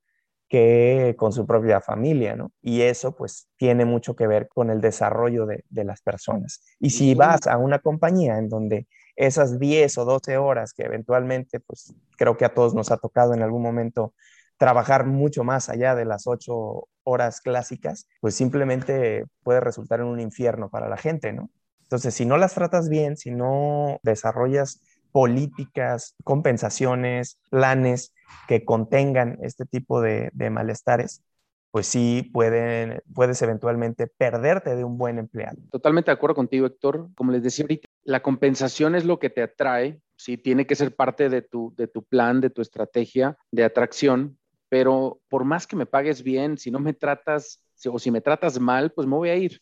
que 0.47 1.15
con 1.17 1.31
su 1.31 1.45
propia 1.45 1.79
familia, 1.79 2.35
¿no? 2.35 2.51
Y 2.61 2.81
eso 2.81 3.15
pues 3.15 3.47
tiene 3.57 3.85
mucho 3.85 4.15
que 4.15 4.25
ver 4.25 4.47
con 4.47 4.71
el 4.71 4.81
desarrollo 4.81 5.45
de, 5.45 5.63
de 5.69 5.83
las 5.83 6.01
personas. 6.01 6.63
Y 6.79 6.89
si 6.89 7.13
vas 7.13 7.45
a 7.45 7.57
una 7.57 7.79
compañía 7.79 8.39
en 8.39 8.49
donde 8.49 8.87
esas 9.15 9.59
10 9.59 9.97
o 9.99 10.05
12 10.05 10.37
horas 10.37 10.73
que 10.73 10.83
eventualmente 10.83 11.59
pues 11.59 11.93
creo 12.17 12.35
que 12.37 12.45
a 12.45 12.53
todos 12.53 12.73
nos 12.73 12.89
ha 12.89 12.97
tocado 12.97 13.33
en 13.33 13.43
algún 13.43 13.61
momento 13.61 14.13
trabajar 14.59 15.05
mucho 15.05 15.43
más 15.43 15.69
allá 15.69 15.95
de 15.95 16.05
las 16.05 16.27
ocho 16.27 16.87
horas 17.03 17.41
clásicas, 17.41 18.07
pues 18.19 18.35
simplemente 18.35 19.25
puede 19.41 19.61
resultar 19.61 20.01
en 20.01 20.07
un 20.07 20.19
infierno 20.19 20.69
para 20.69 20.89
la 20.89 20.97
gente, 20.97 21.33
¿no? 21.33 21.49
Entonces, 21.83 22.13
si 22.13 22.25
no 22.25 22.37
las 22.37 22.53
tratas 22.53 22.89
bien, 22.89 23.17
si 23.17 23.31
no 23.31 23.99
desarrollas 24.03 24.81
políticas, 25.11 26.15
compensaciones, 26.23 27.39
planes 27.49 28.13
que 28.47 28.63
contengan 28.63 29.39
este 29.41 29.65
tipo 29.65 30.01
de, 30.01 30.29
malestares, 30.51 31.23
pues 31.71 31.87
sí 31.87 32.29
puedes 32.33 33.41
eventualmente 33.41 34.07
perderte 34.07 34.75
de 34.75 34.83
un 34.83 34.97
buen 34.97 35.19
empleado. 35.19 35.57
Totalmente 35.71 36.11
de 36.11 36.15
acuerdo 36.15 36.35
contigo, 36.35 36.67
Héctor. 36.67 37.09
Como 37.15 37.31
les 37.31 37.41
decía 37.41 37.63
ahorita, 37.63 37.87
la 38.03 38.21
compensación 38.21 38.95
es 38.95 39.05
lo 39.05 39.19
que 39.19 39.29
te 39.29 39.41
atrae, 39.41 40.01
sí, 40.15 40.37
tiene 40.37 40.67
que 40.67 40.75
ser 40.75 40.95
parte 40.95 41.29
de 41.29 41.41
tu, 41.41 41.73
de 41.77 41.87
tu 41.87 42.03
plan, 42.03 42.41
de 42.41 42.49
tu 42.49 42.61
estrategia 42.61 43.37
de 43.51 43.63
atracción, 43.63 44.38
pero 44.69 45.19
por 45.27 45.43
más 45.43 45.67
que 45.67 45.75
me 45.75 45.85
pagues 45.85 46.23
bien, 46.23 46.57
si 46.57 46.71
no 46.71 46.79
me 46.79 46.93
tratas 46.93 47.63
o 47.85 47.99
si 47.99 48.11
me 48.11 48.21
tratas 48.21 48.59
mal, 48.59 48.91
pues 48.91 49.07
me 49.07 49.15
voy 49.15 49.29
a 49.29 49.35
ir. 49.35 49.61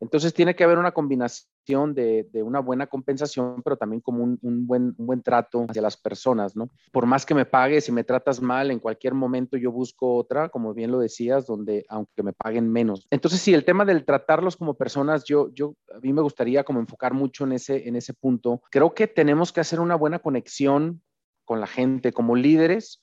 Entonces 0.00 0.34
tiene 0.34 0.54
que 0.54 0.64
haber 0.64 0.78
una 0.78 0.92
combinación 0.92 1.94
de, 1.94 2.28
una 2.44 2.60
buena 2.60 2.86
compensación, 2.86 3.62
pero 3.62 3.76
también 3.76 4.00
como 4.00 4.22
un, 4.22 4.66
buen, 4.66 4.94
buen, 4.98 5.22
trato 5.22 5.66
hacia 5.68 5.82
las 5.82 5.96
personas, 5.96 6.54
¿no? 6.54 6.70
Por 6.92 7.06
más 7.06 7.26
que 7.26 7.34
me 7.34 7.46
pagues 7.46 7.88
y 7.88 7.92
me 7.92 8.04
tratas 8.04 8.40
mal, 8.40 8.70
en 8.70 8.78
cualquier 8.78 9.14
momento 9.14 9.56
yo 9.56 9.72
busco 9.72 10.14
otra, 10.14 10.48
como 10.48 10.74
bien 10.74 10.90
lo 10.90 10.98
decías, 10.98 11.46
donde 11.46 11.84
aunque 11.88 12.22
me 12.22 12.32
paguen 12.32 12.70
menos. 12.70 13.06
Entonces 13.10 13.40
sí, 13.40 13.54
el 13.54 13.64
tema 13.64 13.84
del 13.84 14.04
tratarlos 14.04 14.56
como 14.56 14.74
personas, 14.74 15.24
yo, 15.24 15.50
yo 15.54 15.74
a 15.94 15.98
mí 16.00 16.12
me 16.12 16.22
gustaría 16.22 16.62
como 16.62 16.78
enfocar 16.78 17.14
mucho 17.14 17.44
en 17.44 17.52
ese, 17.52 17.88
en 17.88 17.96
ese 17.96 18.14
punto. 18.14 18.62
Creo 18.70 18.94
que 18.94 19.06
tenemos 19.06 19.50
que 19.50 19.60
hacer 19.60 19.80
una 19.80 19.96
buena 19.96 20.18
conexión 20.18 21.02
con 21.44 21.60
la 21.60 21.66
gente 21.66 22.12
como 22.12 22.36
líderes 22.36 23.00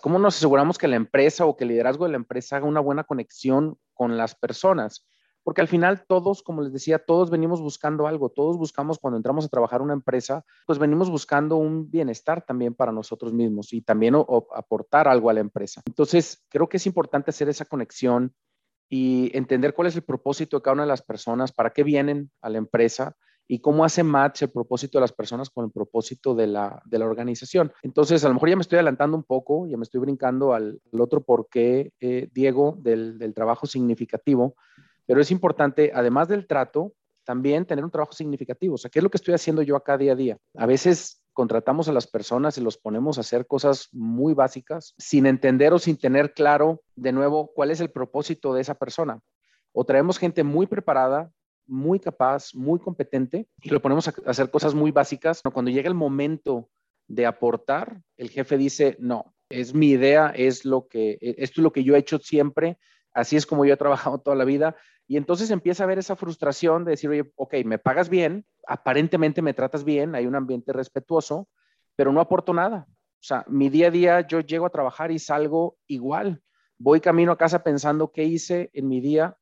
¿Cómo 0.00 0.18
nos 0.18 0.36
aseguramos 0.36 0.78
que 0.78 0.88
la 0.88 0.96
empresa 0.96 1.44
o 1.44 1.56
que 1.56 1.64
el 1.64 1.68
liderazgo 1.68 2.04
de 2.04 2.12
la 2.12 2.16
empresa 2.16 2.56
haga 2.56 2.66
una 2.66 2.80
buena 2.80 3.04
conexión 3.04 3.78
con 3.92 4.16
las 4.16 4.34
personas? 4.34 5.06
Porque 5.42 5.60
al 5.60 5.68
final 5.68 6.06
todos, 6.06 6.42
como 6.42 6.62
les 6.62 6.72
decía, 6.72 6.98
todos 6.98 7.30
venimos 7.30 7.60
buscando 7.60 8.06
algo, 8.06 8.30
todos 8.30 8.56
buscamos 8.56 8.98
cuando 8.98 9.18
entramos 9.18 9.44
a 9.44 9.48
trabajar 9.48 9.82
una 9.82 9.92
empresa, 9.92 10.42
pues 10.66 10.78
venimos 10.78 11.10
buscando 11.10 11.56
un 11.56 11.90
bienestar 11.90 12.42
también 12.46 12.74
para 12.74 12.92
nosotros 12.92 13.34
mismos 13.34 13.74
y 13.74 13.82
también 13.82 14.14
aportar 14.14 15.06
algo 15.06 15.28
a 15.28 15.34
la 15.34 15.40
empresa. 15.40 15.82
Entonces, 15.84 16.42
creo 16.48 16.66
que 16.66 16.78
es 16.78 16.86
importante 16.86 17.30
hacer 17.30 17.50
esa 17.50 17.66
conexión 17.66 18.34
y 18.88 19.36
entender 19.36 19.74
cuál 19.74 19.88
es 19.88 19.96
el 19.96 20.02
propósito 20.02 20.56
de 20.56 20.62
cada 20.62 20.74
una 20.74 20.82
de 20.84 20.88
las 20.88 21.02
personas, 21.02 21.52
para 21.52 21.74
qué 21.74 21.82
vienen 21.82 22.30
a 22.40 22.48
la 22.48 22.56
empresa 22.56 23.14
y 23.46 23.60
cómo 23.60 23.84
hace 23.84 24.02
match 24.02 24.42
el 24.42 24.50
propósito 24.50 24.98
de 24.98 25.02
las 25.02 25.12
personas 25.12 25.50
con 25.50 25.66
el 25.66 25.70
propósito 25.70 26.34
de 26.34 26.46
la, 26.46 26.82
de 26.86 26.98
la 26.98 27.06
organización. 27.06 27.72
Entonces, 27.82 28.24
a 28.24 28.28
lo 28.28 28.34
mejor 28.34 28.48
ya 28.48 28.56
me 28.56 28.62
estoy 28.62 28.76
adelantando 28.76 29.16
un 29.16 29.24
poco, 29.24 29.66
ya 29.66 29.76
me 29.76 29.82
estoy 29.82 30.00
brincando 30.00 30.54
al, 30.54 30.80
otro 30.98 31.22
porqué, 31.22 31.92
eh, 32.00 32.28
Diego, 32.32 32.76
del, 32.80 33.18
del 33.18 33.34
trabajo 33.34 33.66
significativo, 33.66 34.54
pero 35.06 35.20
es 35.20 35.30
importante, 35.30 35.92
además 35.94 36.28
del 36.28 36.46
trato, 36.46 36.94
también 37.24 37.66
tener 37.66 37.84
un 37.84 37.90
trabajo 37.90 38.12
significativo. 38.12 38.74
O 38.74 38.78
sea, 38.78 38.90
¿qué 38.90 38.98
es 38.98 39.02
lo 39.02 39.10
que 39.10 39.16
estoy 39.16 39.34
haciendo 39.34 39.62
yo 39.62 39.76
acá 39.76 39.98
día 39.98 40.12
a 40.12 40.16
día? 40.16 40.38
A 40.56 40.66
veces 40.66 41.22
contratamos 41.32 41.88
a 41.88 41.92
las 41.92 42.06
personas 42.06 42.56
y 42.56 42.60
los 42.60 42.78
ponemos 42.78 43.18
a 43.18 43.22
hacer 43.22 43.46
cosas 43.46 43.88
muy 43.92 44.34
básicas 44.34 44.94
sin 44.98 45.26
entender 45.26 45.72
o 45.72 45.78
sin 45.78 45.98
tener 45.98 46.32
claro, 46.32 46.80
de 46.94 47.12
nuevo, 47.12 47.50
cuál 47.52 47.70
es 47.70 47.80
el 47.80 47.90
propósito 47.90 48.54
de 48.54 48.60
esa 48.60 48.74
persona. 48.74 49.20
O 49.72 49.84
traemos 49.84 50.18
gente 50.18 50.44
muy 50.44 50.66
preparada 50.66 51.32
muy 51.66 52.00
capaz, 52.00 52.54
muy 52.54 52.78
competente 52.78 53.48
y 53.62 53.70
lo 53.70 53.80
ponemos 53.80 54.08
a 54.08 54.14
hacer 54.26 54.50
cosas 54.50 54.74
muy 54.74 54.90
básicas. 54.90 55.42
Cuando 55.52 55.70
llega 55.70 55.88
el 55.88 55.94
momento 55.94 56.68
de 57.08 57.26
aportar, 57.26 58.02
el 58.16 58.30
jefe 58.30 58.56
dice, 58.56 58.96
no, 58.98 59.34
es 59.48 59.74
mi 59.74 59.90
idea, 59.90 60.32
es 60.34 60.64
lo 60.64 60.88
que, 60.88 61.18
e, 61.20 61.34
esto 61.38 61.60
es 61.60 61.64
lo 61.64 61.72
que 61.72 61.84
yo 61.84 61.94
he 61.94 61.98
hecho 61.98 62.18
siempre, 62.18 62.78
así 63.12 63.36
es 63.36 63.46
como 63.46 63.64
yo 63.64 63.74
he 63.74 63.78
trabajado 63.78 64.18
toda 64.18 64.36
la 64.36 64.44
vida. 64.44 64.76
Y 65.06 65.16
entonces 65.16 65.50
empieza 65.50 65.82
a 65.82 65.86
haber 65.86 65.98
esa 65.98 66.16
frustración 66.16 66.84
de 66.84 66.92
decir, 66.92 67.10
oye, 67.10 67.30
ok, 67.36 67.54
me 67.64 67.78
pagas 67.78 68.08
bien, 68.08 68.46
aparentemente 68.66 69.42
me 69.42 69.54
tratas 69.54 69.84
bien, 69.84 70.14
hay 70.14 70.26
un 70.26 70.34
ambiente 70.34 70.72
respetuoso, 70.72 71.48
pero 71.94 72.12
no 72.12 72.20
aporto 72.20 72.54
nada. 72.54 72.86
O 72.88 73.26
sea, 73.26 73.44
mi 73.48 73.68
día 73.68 73.88
a 73.88 73.90
día 73.90 74.26
yo 74.26 74.40
llego 74.40 74.66
a 74.66 74.70
trabajar 74.70 75.10
y 75.10 75.18
salgo 75.18 75.76
igual. 75.86 76.42
Voy 76.78 77.00
camino 77.00 77.32
a 77.32 77.38
casa 77.38 77.62
pensando 77.62 78.12
qué 78.12 78.24
hice 78.24 78.70
en 78.72 78.88
mi 78.88 79.00
día 79.00 79.36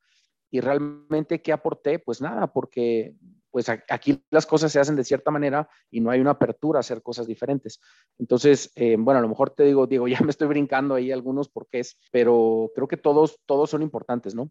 y 0.52 0.60
realmente 0.60 1.42
qué 1.42 1.52
aporté. 1.52 1.98
Pues 1.98 2.20
nada, 2.20 2.52
porque 2.52 3.16
pues 3.50 3.68
aquí 3.68 4.22
las 4.30 4.46
cosas 4.46 4.72
se 4.72 4.80
hacen 4.80 4.96
de 4.96 5.04
cierta 5.04 5.30
manera 5.30 5.68
y 5.90 6.00
no 6.00 6.10
hay 6.10 6.20
una 6.20 6.32
apertura 6.32 6.78
a 6.78 6.80
hacer 6.80 7.02
cosas 7.02 7.26
diferentes. 7.26 7.80
Entonces, 8.18 8.70
eh, 8.76 8.96
bueno, 8.98 9.18
a 9.18 9.22
lo 9.22 9.28
mejor 9.28 9.50
te 9.50 9.64
digo, 9.64 9.86
Diego, 9.86 10.06
ya 10.08 10.20
me 10.20 10.30
estoy 10.30 10.48
brincando 10.48 10.94
ahí 10.94 11.10
algunos 11.10 11.48
porqués, 11.48 11.98
pero 12.12 12.70
creo 12.74 12.86
que 12.86 12.96
todos, 12.96 13.40
todos 13.46 13.70
son 13.70 13.82
importantes, 13.82 14.34
¿no? 14.34 14.50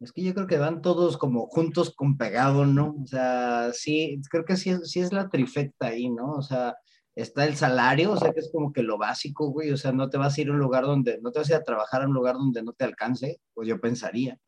Es 0.00 0.12
que 0.12 0.22
yo 0.22 0.34
creo 0.34 0.46
que 0.46 0.58
van 0.58 0.82
todos 0.82 1.18
como 1.18 1.48
juntos 1.48 1.92
con 1.94 2.16
pegado, 2.16 2.64
¿no? 2.66 2.94
O 3.02 3.06
sea, 3.06 3.72
sí, 3.72 4.20
creo 4.30 4.44
que 4.44 4.56
sí, 4.56 4.76
sí 4.84 5.00
es 5.00 5.12
la 5.12 5.28
trifecta 5.28 5.88
ahí, 5.88 6.08
¿no? 6.08 6.34
O 6.34 6.42
sea, 6.42 6.76
está 7.16 7.44
el 7.44 7.56
salario, 7.56 8.12
o 8.12 8.16
sea, 8.16 8.32
que 8.32 8.38
es 8.38 8.50
como 8.52 8.72
que 8.72 8.84
lo 8.84 8.98
básico, 8.98 9.50
güey, 9.50 9.72
o 9.72 9.76
sea, 9.76 9.90
no 9.90 10.08
te 10.08 10.18
vas 10.18 10.38
a 10.38 10.40
ir 10.40 10.50
a 10.50 10.52
un 10.52 10.60
lugar 10.60 10.84
donde, 10.84 11.20
no 11.20 11.32
te 11.32 11.40
vas 11.40 11.50
a 11.50 11.54
ir 11.54 11.58
a 11.58 11.64
trabajar 11.64 12.02
a 12.02 12.06
un 12.06 12.14
lugar 12.14 12.36
donde 12.36 12.62
no 12.62 12.72
te 12.72 12.84
alcance, 12.84 13.40
pues 13.54 13.66
yo 13.66 13.80
pensaría 13.80 14.38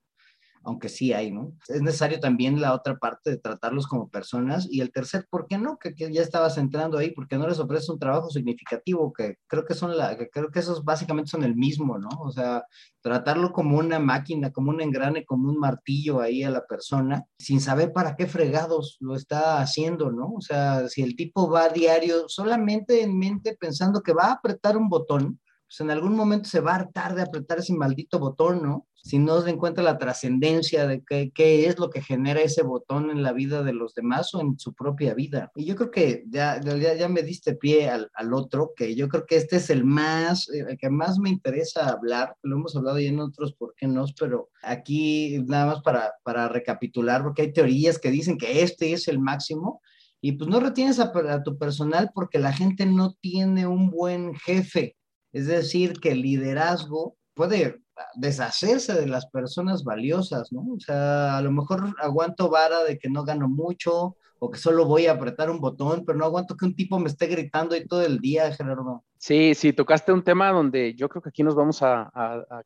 aunque 0.62 0.88
sí 0.88 1.12
hay, 1.12 1.30
¿no? 1.30 1.52
Es 1.68 1.80
necesario 1.82 2.20
también 2.20 2.60
la 2.60 2.74
otra 2.74 2.96
parte 2.98 3.30
de 3.30 3.38
tratarlos 3.38 3.86
como 3.86 4.10
personas. 4.10 4.68
Y 4.70 4.80
el 4.80 4.92
tercer, 4.92 5.26
¿por 5.30 5.46
qué 5.46 5.58
no? 5.58 5.78
Que, 5.78 5.94
ya 5.94 6.22
estabas 6.22 6.58
entrando 6.58 6.98
ahí, 6.98 7.12
porque 7.12 7.38
no 7.38 7.48
les 7.48 7.58
ofreces 7.58 7.88
un 7.88 7.98
trabajo 7.98 8.30
significativo, 8.30 9.12
que 9.12 9.36
creo 9.46 9.64
que 9.64 9.74
son 9.74 9.96
la, 9.96 10.16
que 10.16 10.28
creo 10.28 10.50
que 10.50 10.58
esos 10.58 10.84
básicamente 10.84 11.30
son 11.30 11.44
el 11.44 11.56
mismo, 11.56 11.98
¿no? 11.98 12.08
O 12.20 12.30
sea, 12.30 12.64
tratarlo 13.00 13.52
como 13.52 13.78
una 13.78 13.98
máquina, 13.98 14.52
como 14.52 14.70
un 14.70 14.80
engrane, 14.80 15.24
como 15.24 15.48
un 15.48 15.58
martillo 15.58 16.20
ahí 16.20 16.42
a 16.42 16.50
la 16.50 16.66
persona, 16.66 17.24
sin 17.38 17.60
saber 17.60 17.92
para 17.92 18.16
qué 18.16 18.26
fregados 18.26 18.98
lo 19.00 19.14
está 19.14 19.60
haciendo, 19.60 20.10
¿no? 20.10 20.32
O 20.32 20.40
sea, 20.40 20.88
si 20.88 21.02
el 21.02 21.16
tipo 21.16 21.50
va 21.50 21.64
a 21.64 21.68
diario 21.70 22.28
solamente 22.28 23.02
en 23.02 23.18
mente 23.18 23.56
pensando 23.58 24.02
que 24.02 24.12
va 24.12 24.26
a 24.26 24.32
apretar 24.32 24.76
un 24.76 24.88
botón, 24.88 25.40
pues 25.70 25.80
en 25.82 25.92
algún 25.92 26.16
momento 26.16 26.48
se 26.48 26.58
va 26.58 26.72
a 26.72 26.76
hartar 26.76 27.14
de 27.14 27.22
apretar 27.22 27.60
ese 27.60 27.72
maldito 27.74 28.18
botón, 28.18 28.60
¿no? 28.60 28.88
Si 28.92 29.20
no 29.20 29.40
se 29.40 29.50
encuentra 29.50 29.84
la 29.84 29.98
trascendencia 29.98 30.84
de 30.88 31.04
qué, 31.08 31.30
qué, 31.32 31.68
es 31.68 31.78
lo 31.78 31.90
que 31.90 32.02
genera 32.02 32.40
ese 32.40 32.64
botón 32.64 33.08
en 33.08 33.22
la 33.22 33.32
vida 33.32 33.62
de 33.62 33.72
los 33.72 33.94
demás 33.94 34.34
o 34.34 34.40
en 34.40 34.58
su 34.58 34.74
propia 34.74 35.14
vida. 35.14 35.52
Y 35.54 35.66
yo 35.66 35.76
creo 35.76 35.92
que 35.92 36.24
ya, 36.28 36.60
ya, 36.60 36.94
ya 36.94 37.08
me 37.08 37.22
diste 37.22 37.54
pie 37.54 37.88
al, 37.88 38.10
al, 38.14 38.34
otro, 38.34 38.72
que 38.74 38.96
yo 38.96 39.08
creo 39.08 39.26
que 39.26 39.36
este 39.36 39.56
es 39.56 39.70
el 39.70 39.84
más, 39.84 40.48
el 40.48 40.76
que 40.76 40.90
más 40.90 41.20
me 41.20 41.30
interesa 41.30 41.88
hablar. 41.88 42.34
Lo 42.42 42.56
hemos 42.56 42.74
hablado 42.74 42.98
ya 42.98 43.08
en 43.08 43.20
otros, 43.20 43.52
¿por 43.54 43.72
qué 43.76 43.86
no? 43.86 44.04
Pero 44.18 44.50
aquí 44.64 45.38
nada 45.46 45.66
más 45.66 45.82
para, 45.82 46.14
para 46.24 46.48
recapitular, 46.48 47.22
porque 47.22 47.42
hay 47.42 47.52
teorías 47.52 48.00
que 48.00 48.10
dicen 48.10 48.38
que 48.38 48.62
este 48.62 48.92
es 48.92 49.06
el 49.06 49.20
máximo. 49.20 49.80
Y 50.20 50.32
pues 50.32 50.50
no 50.50 50.58
retienes 50.58 50.98
a, 50.98 51.12
a 51.14 51.42
tu 51.44 51.56
personal 51.56 52.10
porque 52.12 52.40
la 52.40 52.52
gente 52.52 52.86
no 52.86 53.14
tiene 53.20 53.68
un 53.68 53.88
buen 53.88 54.34
jefe 54.34 54.96
es 55.32 55.46
decir, 55.46 56.00
que 56.00 56.12
el 56.12 56.22
liderazgo 56.22 57.16
puede 57.34 57.80
deshacerse 58.14 58.94
de 58.94 59.06
las 59.06 59.26
personas 59.26 59.84
valiosas, 59.84 60.52
¿no? 60.52 60.60
O 60.75 60.80
sea, 60.80 61.37
a 61.37 61.42
lo 61.42 61.52
mejor 61.52 61.94
aguanto 62.00 62.49
vara 62.50 62.84
de 62.84 62.99
que 62.99 63.08
no 63.10 63.25
gano 63.25 63.49
mucho 63.49 64.16
o 64.38 64.50
que 64.50 64.58
solo 64.58 64.87
voy 64.87 65.06
a 65.06 65.12
apretar 65.12 65.50
un 65.50 65.60
botón, 65.60 66.04
pero 66.04 66.18
no 66.18 66.25
aguanto 66.25 66.56
que 66.56 66.64
un 66.64 66.75
tipo 66.75 66.99
me 66.99 67.08
esté 67.08 67.26
gritando 67.26 67.75
ahí 67.75 67.87
todo 67.87 68.02
el 68.02 68.18
día, 68.20 68.52
Gerardo. 68.52 69.04
Sí, 69.22 69.54
sí, 69.54 69.74
tocaste 69.74 70.14
un 70.14 70.24
tema 70.24 70.50
donde 70.50 70.94
yo 70.94 71.10
creo 71.10 71.20
que 71.20 71.28
aquí 71.28 71.42
nos 71.42 71.54
vamos 71.54 71.82
a, 71.82 72.10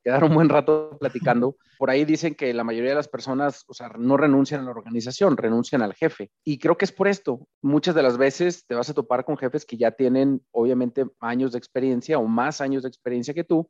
quedar 0.04 0.23
un 0.23 0.34
buen 0.34 0.49
rato 0.49 0.96
platicando. 1.00 1.56
Por 1.78 1.90
ahí 1.90 2.04
dicen 2.04 2.37
que 2.37 2.54
la 2.54 2.62
mayoría 2.62 2.90
de 2.90 2.96
las 2.96 3.08
personas, 3.08 3.64
o 3.66 3.75
sea, 3.75 3.88
no 3.99 4.16
renuncian 4.16 4.61
a 4.61 4.64
la 4.64 4.70
organización, 4.70 5.37
renuncian 5.37 5.82
al 5.82 5.94
jefe. 5.94 6.30
Y 6.44 6.58
creo 6.58 6.78
que 6.78 6.84
es 6.84 6.92
por 6.92 7.08
esto. 7.08 7.49
Muchas 7.61 7.96
de 7.96 8.04
las 8.04 8.18
veces 8.18 8.64
te 8.68 8.76
vas 8.76 8.88
a 8.88 8.94
topar 8.94 9.25
con 9.25 9.37
jefes 9.37 9.66
que 9.66 9.76
ya 9.76 9.90
tienen, 9.90 10.46
obviamente, 10.52 11.06
años 11.18 11.50
de 11.50 11.58
experiencia 11.58 12.20
o 12.20 12.26
más 12.28 12.61
años 12.61 12.84
de 12.84 12.88
experiencia 12.88 13.34
que 13.34 13.42
tú, 13.42 13.68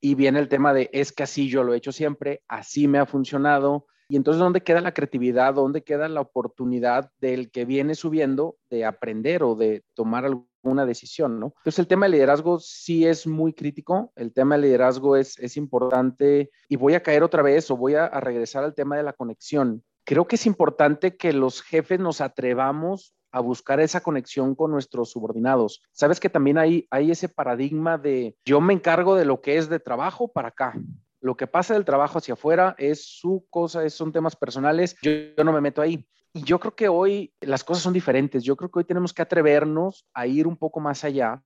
y 0.00 0.14
viene 0.14 0.38
el 0.38 0.48
tema 0.48 0.72
de 0.72 0.88
es 0.94 1.12
que 1.12 1.24
así 1.24 1.50
yo 1.50 1.62
lo 1.62 1.74
he 1.74 1.76
hecho 1.76 1.92
siempre, 1.92 2.42
así 2.48 2.88
me 2.88 2.98
ha 2.98 3.04
funcionado. 3.04 3.84
Y 4.08 4.16
entonces, 4.16 4.40
¿dónde 4.40 4.62
queda 4.62 4.80
la 4.80 4.94
creatividad? 4.94 5.52
¿Dónde 5.52 5.84
queda 5.84 6.08
la 6.08 6.22
oportunidad 6.22 7.10
del 7.20 7.50
que 7.50 7.66
viene 7.66 7.94
subiendo 7.94 8.56
de 8.70 8.86
aprender 8.86 9.42
o 9.42 9.56
de 9.56 9.84
tomar 9.92 10.24
alguna 10.64 10.86
decisión, 10.86 11.38
¿no? 11.38 11.54
Entonces, 11.58 11.78
el 11.78 11.86
tema 11.86 12.06
de 12.06 12.12
liderazgo 12.12 12.58
sí 12.58 13.06
es 13.06 13.26
muy 13.26 13.52
crítico, 13.52 14.12
el 14.16 14.32
tema 14.32 14.56
de 14.56 14.62
liderazgo 14.62 15.16
es, 15.16 15.38
es 15.38 15.56
importante 15.56 16.50
y 16.68 16.76
voy 16.76 16.94
a 16.94 17.02
caer 17.02 17.22
otra 17.22 17.42
vez 17.42 17.70
o 17.70 17.76
voy 17.76 17.94
a, 17.94 18.08
regresar 18.20 18.64
al 18.64 18.74
tema 18.74 18.96
de 18.96 19.02
la 19.02 19.12
conexión. 19.12 19.84
Creo 20.04 20.26
que 20.26 20.36
es 20.36 20.46
importante 20.46 21.16
que 21.16 21.32
los 21.32 21.62
jefes 21.62 22.00
nos 22.00 22.20
atrevamos 22.20 23.14
a 23.30 23.40
buscar 23.40 23.80
esa 23.80 24.00
conexión 24.00 24.54
con 24.54 24.70
nuestros 24.70 25.10
subordinados. 25.10 25.82
Sabes 25.92 26.20
que 26.20 26.30
también 26.30 26.56
hay, 26.56 26.86
hay 26.90 27.10
ese 27.10 27.28
paradigma 27.28 27.98
de 27.98 28.36
yo 28.44 28.60
me 28.60 28.72
encargo 28.72 29.16
de 29.16 29.24
lo 29.24 29.40
que 29.40 29.58
es 29.58 29.68
de 29.68 29.80
trabajo 29.80 30.28
para 30.28 30.48
acá. 30.48 30.74
Lo 31.20 31.36
que 31.36 31.46
pasa 31.46 31.74
del 31.74 31.84
trabajo 31.84 32.18
hacia 32.18 32.34
afuera 32.34 32.74
es 32.78 33.04
su 33.04 33.46
cosa, 33.50 33.88
son 33.90 34.12
temas 34.12 34.36
personales, 34.36 34.96
yo 35.02 35.12
no 35.42 35.52
me 35.52 35.60
meto 35.60 35.82
ahí. 35.82 36.06
Y 36.36 36.42
yo 36.42 36.58
creo 36.58 36.74
que 36.74 36.88
hoy 36.88 37.32
las 37.40 37.62
cosas 37.62 37.84
son 37.84 37.92
diferentes. 37.92 38.42
Yo 38.42 38.56
creo 38.56 38.68
que 38.68 38.80
hoy 38.80 38.84
tenemos 38.84 39.14
que 39.14 39.22
atrevernos 39.22 40.04
a 40.12 40.26
ir 40.26 40.48
un 40.48 40.56
poco 40.56 40.80
más 40.80 41.04
allá, 41.04 41.40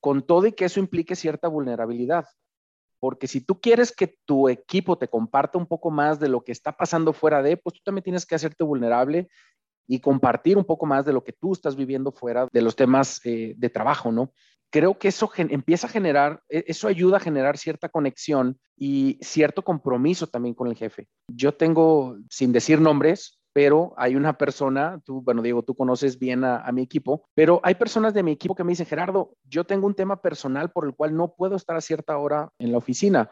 con 0.00 0.22
todo 0.22 0.46
y 0.46 0.52
que 0.52 0.64
eso 0.64 0.80
implique 0.80 1.14
cierta 1.14 1.48
vulnerabilidad. 1.48 2.24
Porque 2.98 3.28
si 3.28 3.42
tú 3.42 3.60
quieres 3.60 3.94
que 3.94 4.16
tu 4.24 4.48
equipo 4.48 4.96
te 4.96 5.08
comparta 5.08 5.58
un 5.58 5.66
poco 5.66 5.90
más 5.90 6.18
de 6.18 6.30
lo 6.30 6.42
que 6.42 6.52
está 6.52 6.72
pasando 6.72 7.12
fuera 7.12 7.42
de, 7.42 7.58
pues 7.58 7.74
tú 7.74 7.80
también 7.84 8.04
tienes 8.04 8.24
que 8.24 8.34
hacerte 8.34 8.64
vulnerable 8.64 9.28
y 9.86 10.00
compartir 10.00 10.56
un 10.56 10.64
poco 10.64 10.86
más 10.86 11.04
de 11.04 11.12
lo 11.12 11.22
que 11.22 11.32
tú 11.32 11.52
estás 11.52 11.76
viviendo 11.76 12.10
fuera 12.10 12.48
de 12.50 12.62
los 12.62 12.74
temas 12.74 13.20
eh, 13.24 13.54
de 13.56 13.68
trabajo, 13.68 14.10
¿no? 14.12 14.32
Creo 14.70 14.98
que 14.98 15.08
eso 15.08 15.30
empieza 15.36 15.86
a 15.86 15.90
generar, 15.90 16.42
e-, 16.48 16.64
eso 16.66 16.88
ayuda 16.88 17.18
a 17.18 17.20
generar 17.20 17.58
cierta 17.58 17.90
conexión 17.90 18.58
y 18.76 19.18
cierto 19.20 19.62
compromiso 19.62 20.26
también 20.26 20.54
con 20.54 20.68
el 20.68 20.76
jefe. 20.76 21.06
Yo 21.28 21.54
tengo, 21.54 22.16
sin 22.30 22.52
decir 22.52 22.80
nombres, 22.80 23.38
pero 23.56 23.94
hay 23.96 24.16
una 24.16 24.36
persona, 24.36 25.00
tú, 25.02 25.22
bueno, 25.22 25.40
Diego, 25.40 25.62
tú 25.62 25.74
conoces 25.74 26.18
bien 26.18 26.44
a, 26.44 26.70
mi 26.72 26.82
equipo, 26.82 27.24
pero 27.32 27.58
hay 27.62 27.74
personas 27.74 28.12
de 28.12 28.22
mi 28.22 28.32
equipo 28.32 28.54
que 28.54 28.62
me 28.62 28.72
dicen, 28.72 28.84
Gerardo, 28.84 29.34
yo 29.44 29.64
tengo 29.64 29.86
un 29.86 29.94
tema 29.94 30.20
personal 30.20 30.70
por 30.70 30.84
el 30.84 30.94
cual 30.94 31.16
no 31.16 31.34
puedo 31.34 31.56
estar 31.56 31.74
a 31.74 31.80
cierta 31.80 32.18
hora 32.18 32.50
en 32.58 32.70
la 32.70 32.76
oficina, 32.76 33.30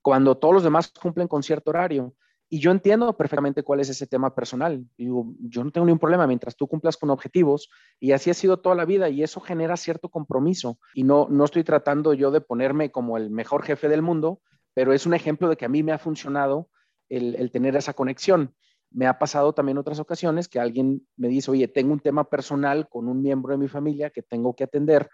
cuando 0.00 0.38
todos 0.38 0.54
los 0.54 0.62
demás 0.62 0.90
cumplen 0.98 1.28
con 1.28 1.42
cierto 1.42 1.72
horario. 1.72 2.14
Y 2.48 2.58
yo 2.58 2.70
entiendo 2.70 3.14
perfectamente 3.18 3.62
cuál 3.62 3.80
es 3.80 3.90
ese 3.90 4.06
tema 4.06 4.34
personal. 4.34 4.82
Digo, 4.96 5.34
yo 5.40 5.62
no 5.62 5.70
tengo 5.70 5.86
ningún 5.86 5.98
problema 5.98 6.26
mientras 6.26 6.56
tú 6.56 6.66
cumplas 6.66 6.96
con 6.96 7.10
objetivos 7.10 7.68
y 8.00 8.12
así 8.12 8.30
ha 8.30 8.34
sido 8.34 8.60
toda 8.60 8.76
la 8.76 8.86
vida 8.86 9.10
y 9.10 9.22
eso 9.22 9.40
genera 9.40 9.76
cierto 9.76 10.08
compromiso. 10.08 10.78
Y 10.94 11.02
no, 11.02 11.26
no 11.28 11.44
estoy 11.44 11.64
tratando 11.64 12.14
yo 12.14 12.30
de 12.30 12.40
ponerme 12.40 12.90
como 12.90 13.18
el 13.18 13.28
mejor 13.28 13.62
jefe 13.62 13.90
del 13.90 14.00
mundo, 14.00 14.40
pero 14.72 14.94
es 14.94 15.04
un 15.04 15.12
ejemplo 15.12 15.50
de 15.50 15.58
que 15.58 15.66
a 15.66 15.68
mí 15.68 15.82
me 15.82 15.92
ha 15.92 15.98
funcionado 15.98 16.70
el 17.10 17.50
tener 17.50 17.76
esa 17.76 17.92
conexión. 17.92 18.54
Me 18.90 19.06
ha 19.06 19.18
pasado 19.18 19.52
también 19.52 19.78
otras 19.78 19.98
ocasiones 19.98 20.48
que 20.48 20.60
alguien 20.60 21.06
me 21.16 21.28
dice, 21.28 21.50
oye, 21.50 21.68
tengo 21.68 21.92
un 21.92 22.00
tema 22.00 22.24
personal 22.24 22.88
con 22.88 23.08
un 23.08 23.22
miembro 23.22 23.52
de 23.52 23.58
mi 23.58 23.68
familia 23.68 24.10
que 24.10 24.22
tengo 24.22 24.54
que 24.54 24.64
atender 24.64 25.10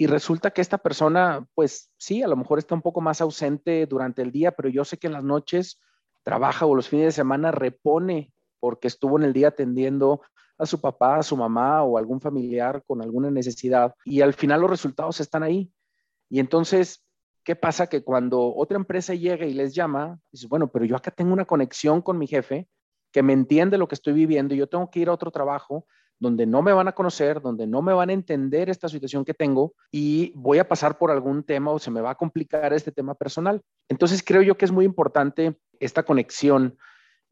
y 0.00 0.06
resulta 0.06 0.52
que 0.52 0.60
esta 0.60 0.78
persona, 0.78 1.44
pues 1.56 1.90
sí, 1.96 2.22
a 2.22 2.28
lo 2.28 2.36
mejor 2.36 2.60
está 2.60 2.76
un 2.76 2.82
poco 2.82 3.00
más 3.00 3.20
ausente 3.20 3.84
durante 3.86 4.22
el 4.22 4.30
día, 4.30 4.52
pero 4.52 4.68
yo 4.68 4.84
sé 4.84 4.96
que 4.96 5.08
en 5.08 5.12
las 5.12 5.24
noches 5.24 5.80
trabaja 6.22 6.66
o 6.66 6.76
los 6.76 6.88
fines 6.88 7.06
de 7.06 7.12
semana 7.12 7.50
repone 7.50 8.32
porque 8.60 8.86
estuvo 8.86 9.18
en 9.18 9.24
el 9.24 9.32
día 9.32 9.48
atendiendo 9.48 10.22
a 10.56 10.66
su 10.66 10.80
papá, 10.80 11.16
a 11.16 11.22
su 11.24 11.36
mamá 11.36 11.82
o 11.82 11.98
algún 11.98 12.20
familiar 12.20 12.84
con 12.86 13.02
alguna 13.02 13.30
necesidad 13.30 13.92
y 14.04 14.20
al 14.20 14.34
final 14.34 14.60
los 14.60 14.70
resultados 14.70 15.18
están 15.20 15.42
ahí. 15.42 15.72
Y 16.30 16.38
entonces, 16.38 17.04
¿qué 17.42 17.56
pasa? 17.56 17.88
Que 17.88 18.04
cuando 18.04 18.54
otra 18.54 18.76
empresa 18.76 19.14
llega 19.14 19.46
y 19.46 19.54
les 19.54 19.74
llama, 19.74 20.20
dices, 20.30 20.48
bueno, 20.48 20.68
pero 20.68 20.84
yo 20.84 20.94
acá 20.94 21.10
tengo 21.10 21.32
una 21.32 21.44
conexión 21.44 22.02
con 22.02 22.18
mi 22.18 22.28
jefe 22.28 22.68
que 23.12 23.22
me 23.22 23.32
entiende 23.32 23.78
lo 23.78 23.88
que 23.88 23.94
estoy 23.94 24.12
viviendo 24.12 24.54
y 24.54 24.58
yo 24.58 24.66
tengo 24.66 24.90
que 24.90 25.00
ir 25.00 25.08
a 25.08 25.12
otro 25.12 25.30
trabajo 25.30 25.86
donde 26.20 26.46
no 26.46 26.62
me 26.62 26.72
van 26.72 26.88
a 26.88 26.92
conocer, 26.92 27.40
donde 27.40 27.66
no 27.66 27.80
me 27.80 27.92
van 27.92 28.10
a 28.10 28.12
entender 28.12 28.68
esta 28.68 28.88
situación 28.88 29.24
que 29.24 29.34
tengo 29.34 29.74
y 29.92 30.32
voy 30.34 30.58
a 30.58 30.68
pasar 30.68 30.98
por 30.98 31.10
algún 31.10 31.44
tema 31.44 31.70
o 31.70 31.78
se 31.78 31.90
me 31.90 32.00
va 32.00 32.10
a 32.10 32.16
complicar 32.16 32.72
este 32.72 32.90
tema 32.90 33.14
personal. 33.14 33.62
Entonces 33.88 34.22
creo 34.24 34.42
yo 34.42 34.56
que 34.56 34.64
es 34.64 34.72
muy 34.72 34.84
importante 34.84 35.56
esta 35.78 36.02
conexión 36.02 36.76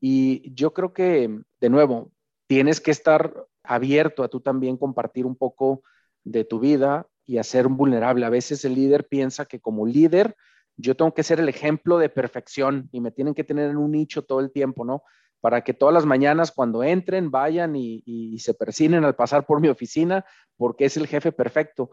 y 0.01 0.53
yo 0.55 0.73
creo 0.73 0.93
que, 0.93 1.41
de 1.61 1.71
nuevo, 1.71 2.13
tienes 2.47 2.81
que 2.81 2.93
estar 2.93 3.47
abierto 3.65 4.23
a 4.23 4.29
tú 4.29 4.41
también 4.41 4.77
compartir 4.77 5.27
un 5.27 5.35
poco 5.35 5.83
de 6.23 6.45
tu 6.45 6.61
vida 6.61 7.09
y 7.25 7.39
a 7.39 7.43
ser 7.43 7.67
vulnerable. 7.67 8.25
A 8.25 8.31
veces 8.31 8.65
el 8.65 8.75
líder 8.75 9.09
piensa 9.09 9.47
que 9.47 9.61
como 9.61 9.87
líder 9.87 10.37
yo 10.77 10.95
tengo 10.95 11.13
que 11.15 11.23
ser 11.23 11.41
el 11.41 11.49
ejemplo 11.49 11.99
de 11.99 12.09
perfección 12.09 12.89
y 12.93 13.01
me 13.01 13.11
tienen 13.11 13.35
que 13.35 13.45
tener 13.45 13.71
en 13.71 13.79
un 13.79 13.93
nicho 13.93 14.23
todo 14.23 14.41
el 14.41 14.53
tiempo, 14.53 14.85
¿no? 14.85 15.03
Para 15.47 15.63
que 15.63 15.75
todas 15.75 15.95
las 15.95 16.07
mañanas 16.07 16.51
cuando 16.51 16.83
entren, 16.83 17.31
vayan 17.31 17.77
y, 17.77 18.37
se 18.41 18.53
persinen 18.53 19.05
al 19.05 19.15
pasar 19.15 19.47
por 19.47 19.61
mi 19.61 19.69
oficina 19.69 20.25
porque 20.57 20.87
es 20.87 20.97
el 20.97 21.07
jefe 21.07 21.31
perfecto. 21.31 21.93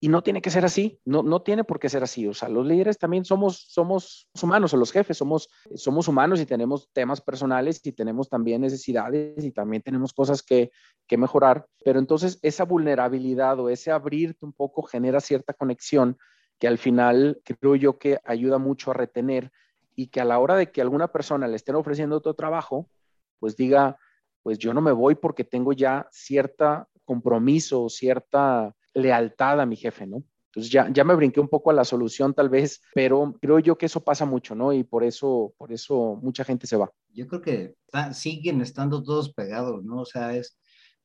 Y 0.00 0.08
no 0.08 0.24
tiene 0.24 0.42
que 0.42 0.50
ser 0.50 0.64
así, 0.64 0.98
no, 1.04 1.22
no 1.22 1.42
tiene 1.42 1.62
por 1.62 1.78
qué 1.78 1.88
ser 1.88 2.02
así. 2.02 2.26
O 2.26 2.34
sea, 2.34 2.48
los 2.48 2.66
líderes 2.66 2.98
también 2.98 3.24
somos, 3.24 3.64
somos 3.68 4.28
humanos, 4.42 4.74
o 4.74 4.76
los 4.76 4.90
jefes 4.90 5.16
somos, 5.16 5.48
somos 5.76 6.08
humanos 6.08 6.40
y 6.40 6.46
tenemos 6.46 6.90
temas 6.92 7.20
personales 7.20 7.80
y 7.86 7.92
tenemos 7.92 8.28
también 8.28 8.62
necesidades 8.62 9.44
y 9.44 9.52
también 9.52 9.80
tenemos 9.80 10.12
cosas 10.12 10.42
que, 10.42 10.72
que 11.06 11.16
mejorar. 11.16 11.68
Pero 11.84 12.00
entonces 12.00 12.40
esa 12.42 12.64
vulnerabilidad 12.64 13.60
o 13.60 13.68
ese 13.68 13.92
abrirte 13.92 14.44
un 14.44 14.52
poco 14.52 14.82
genera 14.82 15.20
cierta 15.20 15.54
conexión 15.54 16.18
que 16.58 16.66
al 16.66 16.78
final 16.78 17.40
creo 17.44 17.76
yo 17.76 17.98
que 18.00 18.18
ayuda 18.24 18.58
mucho 18.58 18.90
a 18.90 18.94
retener 18.94 19.52
y 19.94 20.08
que 20.08 20.20
a 20.20 20.24
la 20.24 20.38
hora 20.38 20.56
de 20.56 20.70
que 20.70 20.80
alguna 20.80 21.08
persona 21.08 21.46
le 21.46 21.56
estén 21.56 21.74
ofreciendo 21.74 22.16
otro 22.16 22.34
trabajo, 22.34 22.90
pues 23.38 23.56
diga, 23.56 23.98
pues 24.42 24.58
yo 24.58 24.74
no 24.74 24.80
me 24.80 24.92
voy 24.92 25.14
porque 25.14 25.44
tengo 25.44 25.72
ya 25.72 26.08
cierta 26.10 26.88
compromiso, 27.04 27.88
cierta 27.88 28.74
lealtad 28.94 29.60
a 29.60 29.66
mi 29.66 29.76
jefe, 29.76 30.06
¿no? 30.06 30.22
Entonces 30.54 30.70
ya, 30.70 30.88
ya 30.92 31.02
me 31.02 31.16
brinqué 31.16 31.40
un 31.40 31.48
poco 31.48 31.70
a 31.70 31.74
la 31.74 31.84
solución 31.84 32.32
tal 32.32 32.48
vez, 32.48 32.80
pero 32.94 33.34
creo 33.40 33.58
yo 33.58 33.76
que 33.76 33.86
eso 33.86 34.04
pasa 34.04 34.24
mucho, 34.24 34.54
¿no? 34.54 34.72
Y 34.72 34.84
por 34.84 35.02
eso, 35.02 35.52
por 35.58 35.72
eso 35.72 36.18
mucha 36.22 36.44
gente 36.44 36.68
se 36.68 36.76
va. 36.76 36.92
Yo 37.12 37.26
creo 37.26 37.42
que 37.42 37.74
siguen 38.12 38.60
estando 38.60 39.02
todos 39.02 39.32
pegados, 39.34 39.84
¿no? 39.84 40.02
O 40.02 40.04
sea, 40.04 40.36
es, 40.36 40.56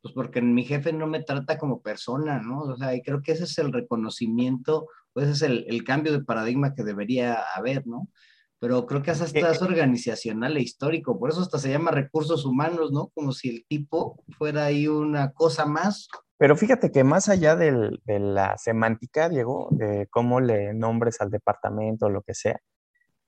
pues 0.01 0.13
porque 0.13 0.41
mi 0.41 0.65
jefe 0.65 0.93
no 0.93 1.07
me 1.07 1.23
trata 1.23 1.57
como 1.57 1.81
persona, 1.81 2.39
¿no? 2.39 2.59
O 2.61 2.77
sea, 2.77 2.93
y 2.93 3.01
creo 3.01 3.23
que 3.23 3.31
ese 3.31 3.45
es 3.45 3.57
el 3.57 3.73
reconocimiento, 3.73 4.87
pues 5.13 5.27
ese 5.27 5.33
es 5.45 5.51
el, 5.51 5.65
el 5.67 5.83
cambio 5.83 6.11
de 6.11 6.23
paradigma 6.23 6.75
que 6.75 6.83
debería 6.83 7.43
haber, 7.55 7.87
¿no? 7.87 8.07
Pero 8.59 8.85
creo 8.85 9.01
que 9.01 9.11
es 9.11 9.21
hasta 9.21 9.51
es 9.51 9.61
organizacional 9.61 10.57
e 10.57 10.61
histórico, 10.61 11.17
por 11.17 11.29
eso 11.29 11.41
hasta 11.41 11.59
se 11.59 11.69
llama 11.69 11.91
recursos 11.91 12.45
humanos, 12.45 12.91
¿no? 12.91 13.07
Como 13.13 13.31
si 13.31 13.49
el 13.49 13.65
tipo 13.67 14.21
fuera 14.37 14.65
ahí 14.65 14.87
una 14.87 15.31
cosa 15.31 15.65
más. 15.65 16.09
Pero 16.37 16.55
fíjate 16.55 16.91
que 16.91 17.03
más 17.03 17.29
allá 17.29 17.55
de 17.55 17.99
la 18.05 18.57
semántica, 18.57 19.29
Diego, 19.29 19.67
de 19.71 20.07
cómo 20.09 20.41
le 20.41 20.73
nombres 20.73 21.21
al 21.21 21.29
departamento 21.29 22.07
o 22.07 22.09
lo 22.09 22.21
que 22.21 22.33
sea, 22.33 22.59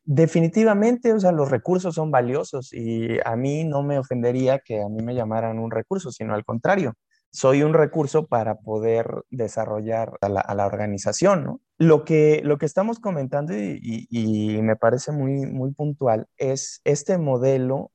definitivamente, 0.03 1.13
o 1.13 1.19
sea, 1.19 1.31
los 1.31 1.49
recursos 1.49 1.95
son 1.95 2.11
valiosos 2.11 2.73
y 2.73 3.17
a 3.23 3.35
mí 3.35 3.63
no 3.63 3.83
me 3.83 3.99
ofendería 3.99 4.59
que 4.59 4.81
a 4.81 4.89
mí 4.89 5.03
me 5.03 5.15
llamaran 5.15 5.59
un 5.59 5.71
recurso, 5.71 6.11
sino 6.11 6.33
al 6.33 6.43
contrario, 6.43 6.93
soy 7.31 7.63
un 7.63 7.73
recurso 7.73 8.27
para 8.27 8.55
poder 8.55 9.23
desarrollar 9.29 10.17
a 10.21 10.29
la, 10.29 10.65
organización, 10.65 11.43
¿no? 11.43 11.61
Lo 11.77 12.03
que, 12.03 12.41
lo 12.43 12.57
que 12.57 12.65
estamos 12.65 12.99
comentando 12.99 13.53
y, 13.55 14.59
me 14.61 14.75
parece 14.75 15.11
muy, 15.11 15.45
muy 15.45 15.71
puntual 15.73 16.27
es 16.37 16.81
este 16.83 17.17
modelo 17.17 17.91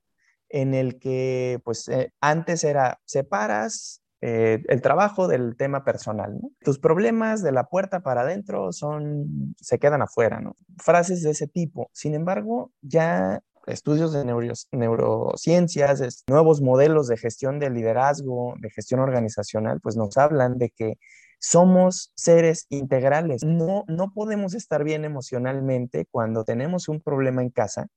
en 0.49 0.75
el 0.75 0.99
que, 0.99 1.61
pues, 1.65 1.89
eh, 1.89 2.13
antes 2.21 2.65
era 2.65 3.01
separas 3.05 4.03
eh, 4.23 4.63
el 4.69 4.81
trabajo 4.81 5.29
del 5.29 5.57
tema 5.57 5.85
personal. 5.85 6.41
Tus 6.61 6.79
problemas 6.79 7.43
de 7.43 7.53
la 7.53 7.65
puerta 7.65 8.01
para 8.01 8.23
adentro 8.23 8.73
son, 8.73 9.55
se 9.61 9.79
quedan 9.79 10.03
afuera, 10.03 10.41
¿no? 10.41 10.57
Frases 10.79 11.23
de 11.23 11.31
ese 11.31 11.47
tipo. 11.47 11.91
Sin 11.93 12.15
embargo, 12.15 12.73
ya 12.81 13.43
estudios 13.67 14.13
de 14.13 14.25
neurociencias, 14.73 16.25
nuevos 16.29 16.61
modelos 16.61 17.09
de 17.09 17.17
gestión 17.17 17.59
de 17.59 17.71
liderazgo, 17.71 18.55
de 18.59 18.71
gestión 18.71 19.01
organizacional, 19.01 19.81
pues 19.81 19.97
nos 19.97 20.17
hablan 20.17 20.59
de 20.59 20.71
que 20.71 20.99
somos 21.39 22.13
seres 22.15 22.67
integrales. 22.71 23.45
No, 23.45 23.85
no 23.89 24.13
podemos 24.13 24.55
estar 24.55 24.85
bien 24.85 25.05
emocionalmente 25.05 26.07
cuando 26.11 26.45
tenemos 26.45 26.89
un 26.89 27.01
problema 27.01 27.43
en 27.43 27.51
casa 27.51 27.89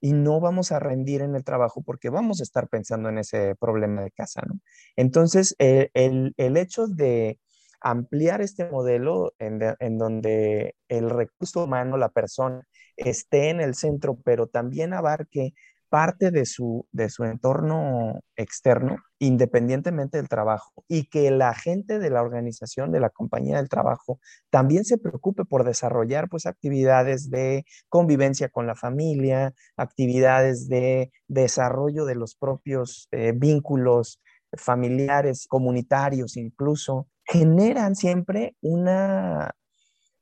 y 0.00 0.12
no 0.12 0.40
vamos 0.40 0.70
a 0.70 0.80
rendir 0.80 1.22
en 1.22 1.34
el 1.34 1.44
trabajo 1.44 1.82
porque 1.82 2.10
vamos 2.10 2.40
a 2.40 2.42
estar 2.42 2.68
pensando 2.68 3.08
en 3.08 3.18
ese 3.18 3.54
problema 3.56 4.02
de 4.02 4.10
casa, 4.10 4.42
¿no? 4.46 4.60
Entonces, 4.96 5.56
eh, 5.58 5.90
el, 5.94 6.34
hecho 6.56 6.86
de 6.86 7.40
ampliar 7.80 8.42
este 8.42 8.68
modelo 8.70 9.32
en, 9.38 9.60
en, 9.78 9.98
donde 9.98 10.76
el 10.88 11.08
recurso 11.10 11.64
humano, 11.64 11.96
la 11.96 12.10
persona, 12.10 12.66
esté 12.96 13.50
en 13.50 13.60
el 13.60 13.74
centro, 13.74 14.18
pero 14.24 14.46
también 14.46 14.92
abarque 14.92 15.54
parte 15.94 16.32
de 16.32 16.44
su, 16.44 16.88
de 16.90 17.08
su 17.08 17.22
entorno 17.22 18.20
externo, 18.34 18.96
independientemente 19.20 20.16
del 20.16 20.28
trabajo, 20.28 20.84
y 20.88 21.08
que 21.08 21.30
la 21.30 21.54
gente 21.54 22.00
de 22.00 22.10
la 22.10 22.20
organización, 22.20 22.90
de 22.90 22.98
la 22.98 23.10
compañía 23.10 23.58
del 23.58 23.68
trabajo, 23.68 24.18
también 24.50 24.84
se 24.84 24.98
preocupe 24.98 25.44
por 25.44 25.62
desarrollar 25.62 26.28
pues 26.28 26.46
actividades 26.46 27.30
de 27.30 27.64
convivencia 27.88 28.48
con 28.48 28.66
la 28.66 28.74
familia, 28.74 29.54
actividades 29.76 30.68
de 30.68 31.12
desarrollo 31.28 32.06
de 32.06 32.16
los 32.16 32.34
propios 32.34 33.06
eh, 33.12 33.32
vínculos 33.32 34.20
familiares, 34.56 35.46
comunitarios 35.46 36.36
incluso, 36.36 37.06
generan 37.24 37.94
siempre 37.94 38.56
una, 38.60 39.52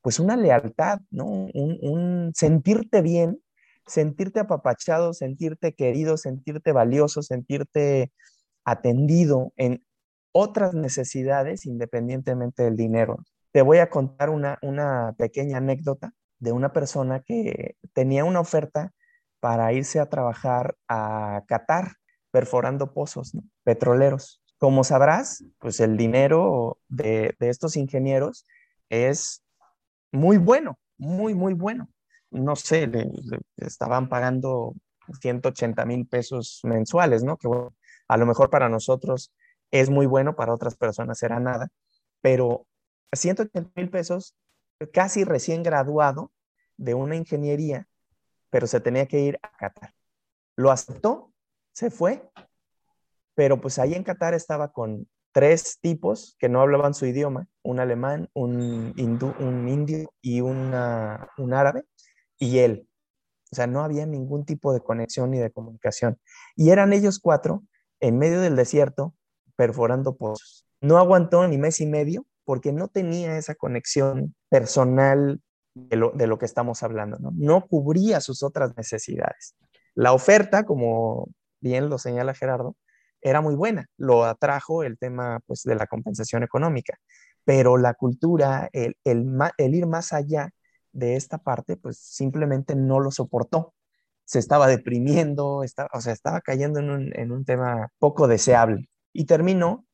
pues 0.03 0.19
una 0.19 0.35
lealtad, 0.35 0.99
¿no? 1.09 1.25
Un, 1.25 2.31
sentirte 2.35 3.01
bien 3.01 3.39
sentirte 3.85 4.39
apapachado, 4.39 5.13
sentirte 5.13 5.73
querido, 5.73 6.17
sentirte 6.17 6.71
valioso, 6.71 7.21
sentirte 7.21 8.11
atendido 8.63 9.51
en 9.57 9.85
otras 10.31 10.73
necesidades 10.73 11.65
independientemente 11.65 12.63
del 12.63 12.77
dinero. 12.77 13.17
Te 13.51 13.61
voy 13.61 13.79
a 13.79 13.89
contar 13.89 14.29
una, 14.29 15.15
pequeña 15.17 15.57
anécdota 15.57 16.13
de 16.39 16.51
una 16.51 16.73
persona 16.73 17.21
que 17.21 17.75
tenía 17.93 18.25
una 18.25 18.39
oferta 18.39 18.93
para 19.39 19.73
irse 19.73 19.99
a 19.99 20.09
trabajar 20.09 20.75
a 20.87 21.43
Qatar 21.47 21.95
perforando 22.31 22.93
pozos 22.93 23.33
petroleros. 23.63 24.41
Como 24.57 24.83
sabrás, 24.83 25.43
pues 25.59 25.79
el 25.81 25.97
dinero 25.97 26.79
de, 26.87 27.35
de 27.39 27.49
estos 27.49 27.75
ingenieros 27.75 28.45
es 28.89 29.42
muy 30.13 30.37
bueno, 30.37 30.79
muy, 30.97 31.33
muy 31.33 31.53
bueno 31.53 31.89
no 32.33 32.55
sé, 32.55 32.87
le, 32.87 33.09
estaban 33.57 34.09
pagando 34.09 34.73
180 35.21 35.85
mil 35.85 36.07
pesos 36.07 36.61
mensuales, 36.63 37.23
¿no? 37.23 37.37
Que 37.37 37.47
a 38.07 38.17
lo 38.17 38.25
mejor 38.25 38.49
para 38.49 38.69
nosotros 38.69 39.31
es 39.71 39.89
muy 39.89 40.05
bueno, 40.05 40.35
para 40.35 40.53
otras 40.53 40.75
personas 40.75 41.19
será 41.19 41.39
nada, 41.39 41.69
pero 42.21 42.65
180 43.11 43.71
mil 43.75 43.89
pesos 43.89 44.35
casi 44.91 45.23
recién 45.23 45.63
graduado 45.63 46.31
de 46.77 46.95
una 46.95 47.15
ingeniería, 47.15 47.87
pero 48.49 48.67
se 48.67 48.79
tenía 48.79 49.07
que 49.07 49.19
ir 49.19 49.39
a 49.43 49.55
Qatar. 49.55 49.93
Lo 50.55 50.71
aceptó, 50.71 51.31
se 51.71 51.91
fue, 51.91 52.29
pero 53.35 53.61
pues 53.61 53.77
ahí 53.77 53.93
en 53.93 54.03
Qatar 54.03 54.33
estaba 54.33 54.71
con 54.71 55.07
tres 55.33 55.79
tipos 55.81 56.35
que 56.39 56.47
no 56.47 56.61
hablaban 56.61 56.93
su 56.93 57.05
idioma, 57.05 57.47
un 57.63 57.79
alemán, 57.79 58.29
un, 58.33 58.93
un 59.39 59.69
indio 59.69 60.13
y 60.21 60.41
un 60.41 60.73
árabe, 60.73 61.83
y 62.39 62.59
él. 62.59 62.87
O 63.51 63.55
sea, 63.55 63.67
no 63.67 63.83
había 63.83 64.05
ningún 64.05 64.45
tipo 64.45 64.73
de 64.73 64.81
conexión 64.81 65.31
ni 65.31 65.37
de 65.37 65.51
comunicación. 65.51 66.19
Y 66.55 66.71
eran 66.71 66.91
ellos 66.91 67.19
cuatro 67.19 67.63
en 67.99 68.17
medio 68.17 68.41
del 68.41 68.55
desierto 68.55 69.13
perforando 69.55 70.15
pozos. 70.15 70.65
No 70.81 70.97
aguantó 70.97 71.47
ni 71.47 71.57
mes 71.57 71.79
y 71.79 71.85
medio 71.85 72.25
porque 72.45 72.73
no 72.73 72.87
tenía 72.87 73.37
esa 73.37 73.55
conexión 73.55 74.35
personal 74.49 75.39
de 75.75 76.27
lo, 76.27 76.37
que 76.37 76.45
estamos 76.45 76.83
hablando, 76.83 77.17
¿no? 77.19 77.31
No 77.35 77.67
cubría 77.67 78.21
sus 78.21 78.43
otras 78.43 78.75
necesidades. 78.77 79.55
La 79.95 80.13
oferta, 80.13 80.65
como 80.65 81.29
bien 81.61 81.89
lo 81.89 81.97
señala 81.97 82.33
Gerardo, 82.33 82.75
era 83.23 83.41
muy 83.41 83.55
buena. 83.55 83.87
Lo 83.97 84.25
atrajo 84.25 84.83
el 84.83 84.97
tema 84.97 85.39
pues, 85.45 85.63
de 85.63 85.75
la 85.75 85.87
compensación 85.87 86.43
económica, 86.43 86.97
pero 87.45 87.77
la 87.77 87.93
cultura, 87.93 88.69
el, 88.73 88.95
el 89.03 89.75
ir 89.75 89.87
más 89.87 90.13
allá 90.13 90.51
de 90.91 91.15
esta 91.15 91.39
parte, 91.39 91.77
pues 91.77 91.97
simplemente 91.97 92.75
no 92.75 92.99
lo 92.99 93.11
soportó. 93.11 93.73
Se 94.25 94.39
estaba 94.39 94.67
deprimiendo, 94.67 95.63
estaba, 95.63 95.89
o 95.93 96.01
sea, 96.01 96.13
estaba 96.13 96.41
cayendo 96.41 96.79
en 96.79 96.89
un, 96.89 97.19
en 97.19 97.31
un 97.31 97.45
tema 97.45 97.89
poco 97.99 98.27
deseable 98.27 98.89
y 99.11 99.25
terminó 99.25 99.85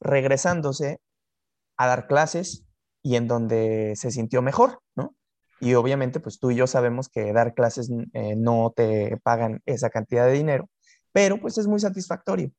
regresándose 0.00 1.00
a 1.76 1.86
dar 1.86 2.06
clases 2.06 2.64
y 3.02 3.16
en 3.16 3.28
donde 3.28 3.94
se 3.96 4.10
sintió 4.10 4.42
mejor, 4.42 4.80
¿no? 4.94 5.14
Y 5.60 5.74
obviamente, 5.74 6.20
pues 6.20 6.40
tú 6.40 6.50
y 6.50 6.56
yo 6.56 6.66
sabemos 6.66 7.08
que 7.08 7.32
dar 7.32 7.54
clases 7.54 7.88
eh, 8.14 8.34
no 8.36 8.72
te 8.74 9.16
pagan 9.22 9.62
esa 9.64 9.90
cantidad 9.90 10.26
de 10.26 10.32
dinero, 10.32 10.68
pero 11.12 11.40
pues 11.40 11.56
es 11.58 11.68
muy 11.68 11.80
satisfactorio. 11.80 12.50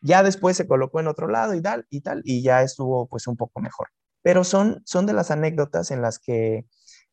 Ya 0.00 0.22
después 0.22 0.56
se 0.56 0.66
colocó 0.66 1.00
en 1.00 1.08
otro 1.08 1.28
lado 1.28 1.54
y 1.54 1.62
tal, 1.62 1.86
y 1.90 2.00
tal, 2.00 2.22
y 2.24 2.42
ya 2.42 2.62
estuvo 2.62 3.06
pues 3.08 3.26
un 3.26 3.36
poco 3.36 3.60
mejor. 3.60 3.88
Pero 4.22 4.44
son, 4.44 4.82
son 4.84 5.06
de 5.06 5.12
las 5.12 5.30
anécdotas 5.30 5.90
en 5.90 6.02
las 6.02 6.18
que 6.18 6.66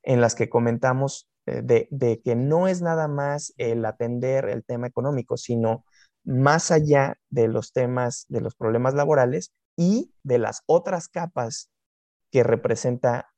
en 0.03 0.21
las 0.21 0.35
que 0.35 0.49
comentamos 0.49 1.29
eh, 1.47 1.61
de, 1.89 2.21
que 2.21 2.35
no 2.35 2.67
es 2.67 2.81
nada 2.81 3.07
más 3.07 3.53
el 3.57 3.85
atender 3.85 4.49
el 4.49 4.63
tema 4.63 4.87
económico, 4.87 5.35
sino 5.37 5.83
más 6.23 6.71
allá 6.71 7.15
de 7.29 7.49
los 7.49 7.73
temas, 7.73 8.25
de 8.29 8.41
los 8.41 8.55
problemas 8.55 8.93
laborales 8.93 9.53
y 9.75 10.13
de 10.23 10.39
las 10.39 10.61
otras 10.65 11.09
capas 11.09 11.69
que 12.31 12.43
representa 12.43 13.29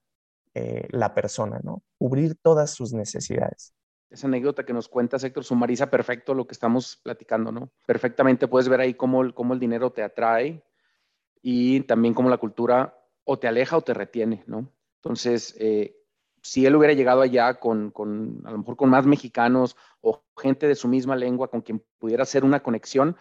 eh, 0.54 0.88
la 0.92 1.14
persona, 1.16 1.60
¿no? 1.64 1.84
Cubrir 1.98 2.36
todas 2.42 2.72
sus 2.72 2.94
necesidades. 2.94 3.74
Esa 4.10 4.28
anécdota 4.28 4.65
que 4.65 4.74
nos 4.74 4.88
cuenta 4.88 5.17
Héctor 5.17 5.43
sumariza 5.43 5.89
perfecto 5.89 6.34
lo 6.34 6.48
que 6.48 6.54
estamos 6.54 6.98
platicando, 7.04 7.52
¿no? 7.52 7.72
Perfectamente 7.86 8.48
puedes 8.48 8.67
ver 8.67 8.82
ahí 8.82 8.95
cómo, 8.95 9.34
cómo 9.34 9.54
el 9.54 9.60
dinero 9.60 9.91
te 9.91 10.02
atrae 10.02 10.63
y 11.41 11.82
también 11.82 12.13
cómo 12.13 12.30
la 12.30 12.38
cultura 12.38 12.98
o 13.24 13.38
te 13.38 13.48
aleja 13.48 13.78
o 13.78 13.82
te 13.82 13.93
retiene, 13.93 14.43
¿no? 14.48 14.72
Entonces, 14.95 15.56
eh, 15.60 15.95
si 16.41 16.65
él 16.65 16.76
hubiera 16.76 16.93
llegado 16.93 17.22
allá 17.22 17.60
con, 17.60 17.91
con, 17.91 18.41
a 18.45 18.52
lo 18.52 18.58
mejor 18.58 18.76
con 18.76 18.89
más 18.89 19.06
mexicanos 19.06 19.76
o 20.02 20.24
gente 20.38 20.67
de 20.67 20.76
su 20.76 20.88
misma 20.88 21.15
lengua 21.15 21.50
con 21.50 21.62
quien 21.62 21.84
pudiera 22.00 22.24
hacer 22.24 22.43
una 22.43 22.63
conexión, 22.63 23.15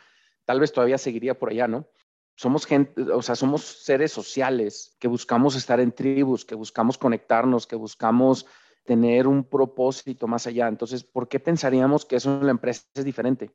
tal 0.44 0.60
vez 0.60 0.72
todavía 0.72 0.98
seguiría 0.98 1.38
por 1.38 1.50
allá, 1.50 1.68
¿no? 1.68 1.86
Somos 2.34 2.66
gente, 2.66 3.02
o 3.02 3.20
sea, 3.20 3.34
somos 3.34 3.62
seres 3.64 4.12
sociales 4.12 4.96
que 5.00 5.08
buscamos 5.08 5.56
estar 5.56 5.80
en 5.80 5.92
tribus, 5.92 6.44
que 6.44 6.54
buscamos 6.54 6.96
conectarnos, 6.96 7.66
que 7.66 7.76
buscamos 7.76 8.46
tener 8.88 9.26
un 9.26 9.44
propósito 9.44 10.26
más 10.26 10.46
allá. 10.46 10.66
Entonces, 10.66 11.04
¿por 11.04 11.28
qué 11.28 11.38
pensaríamos 11.38 12.06
que 12.06 12.16
eso 12.16 12.32
en 12.32 12.46
la 12.46 12.52
empresa 12.52 12.86
es 12.94 13.04
diferente? 13.04 13.50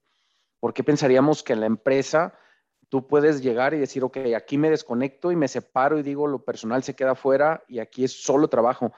¿Por 0.59 0.75
qué 0.75 0.83
pensaríamos 0.83 1.41
que 1.41 1.53
en 1.53 1.61
la 1.61 1.65
empresa 1.65 2.37
tú 2.87 3.07
puedes 3.07 3.41
llegar 3.41 3.73
y 3.73 3.79
decir, 3.79 4.03
ok, 4.03 4.17
aquí 4.37 4.59
me 4.59 4.69
desconecto 4.69 5.31
y 5.31 5.35
me 5.35 5.47
separo 5.47 5.97
y 5.97 6.03
digo, 6.03 6.27
lo 6.27 6.45
personal 6.45 6.83
se 6.83 6.95
queda 6.95 7.15
fuera 7.15 7.63
y 7.67 7.79
aquí 7.79 8.03
es 8.03 8.23
solo 8.23 8.47
trabajo? 8.47 8.93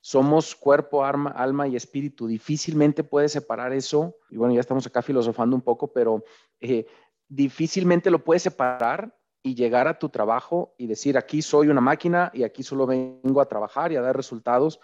Somos 0.00 0.54
cuerpo, 0.54 1.04
arma, 1.04 1.30
alma 1.30 1.66
y 1.66 1.74
espíritu. 1.74 2.28
Difícilmente 2.28 3.02
puedes 3.02 3.32
separar 3.32 3.72
eso. 3.72 4.14
Y 4.30 4.36
bueno, 4.36 4.54
ya 4.54 4.60
estamos 4.60 4.86
acá 4.86 5.02
filosofando 5.02 5.56
un 5.56 5.62
poco, 5.62 5.92
pero 5.92 6.22
eh, 6.60 6.86
difícilmente 7.26 8.12
lo 8.12 8.22
puedes 8.22 8.44
separar 8.44 9.12
y 9.42 9.56
llegar 9.56 9.88
a 9.88 9.98
tu 9.98 10.08
trabajo 10.08 10.72
y 10.78 10.86
decir, 10.86 11.18
aquí 11.18 11.42
soy 11.42 11.66
una 11.66 11.80
máquina 11.80 12.30
y 12.32 12.44
aquí 12.44 12.62
solo 12.62 12.86
vengo 12.86 13.40
a 13.40 13.48
trabajar 13.48 13.90
y 13.90 13.96
a 13.96 14.02
dar 14.02 14.16
resultados. 14.16 14.78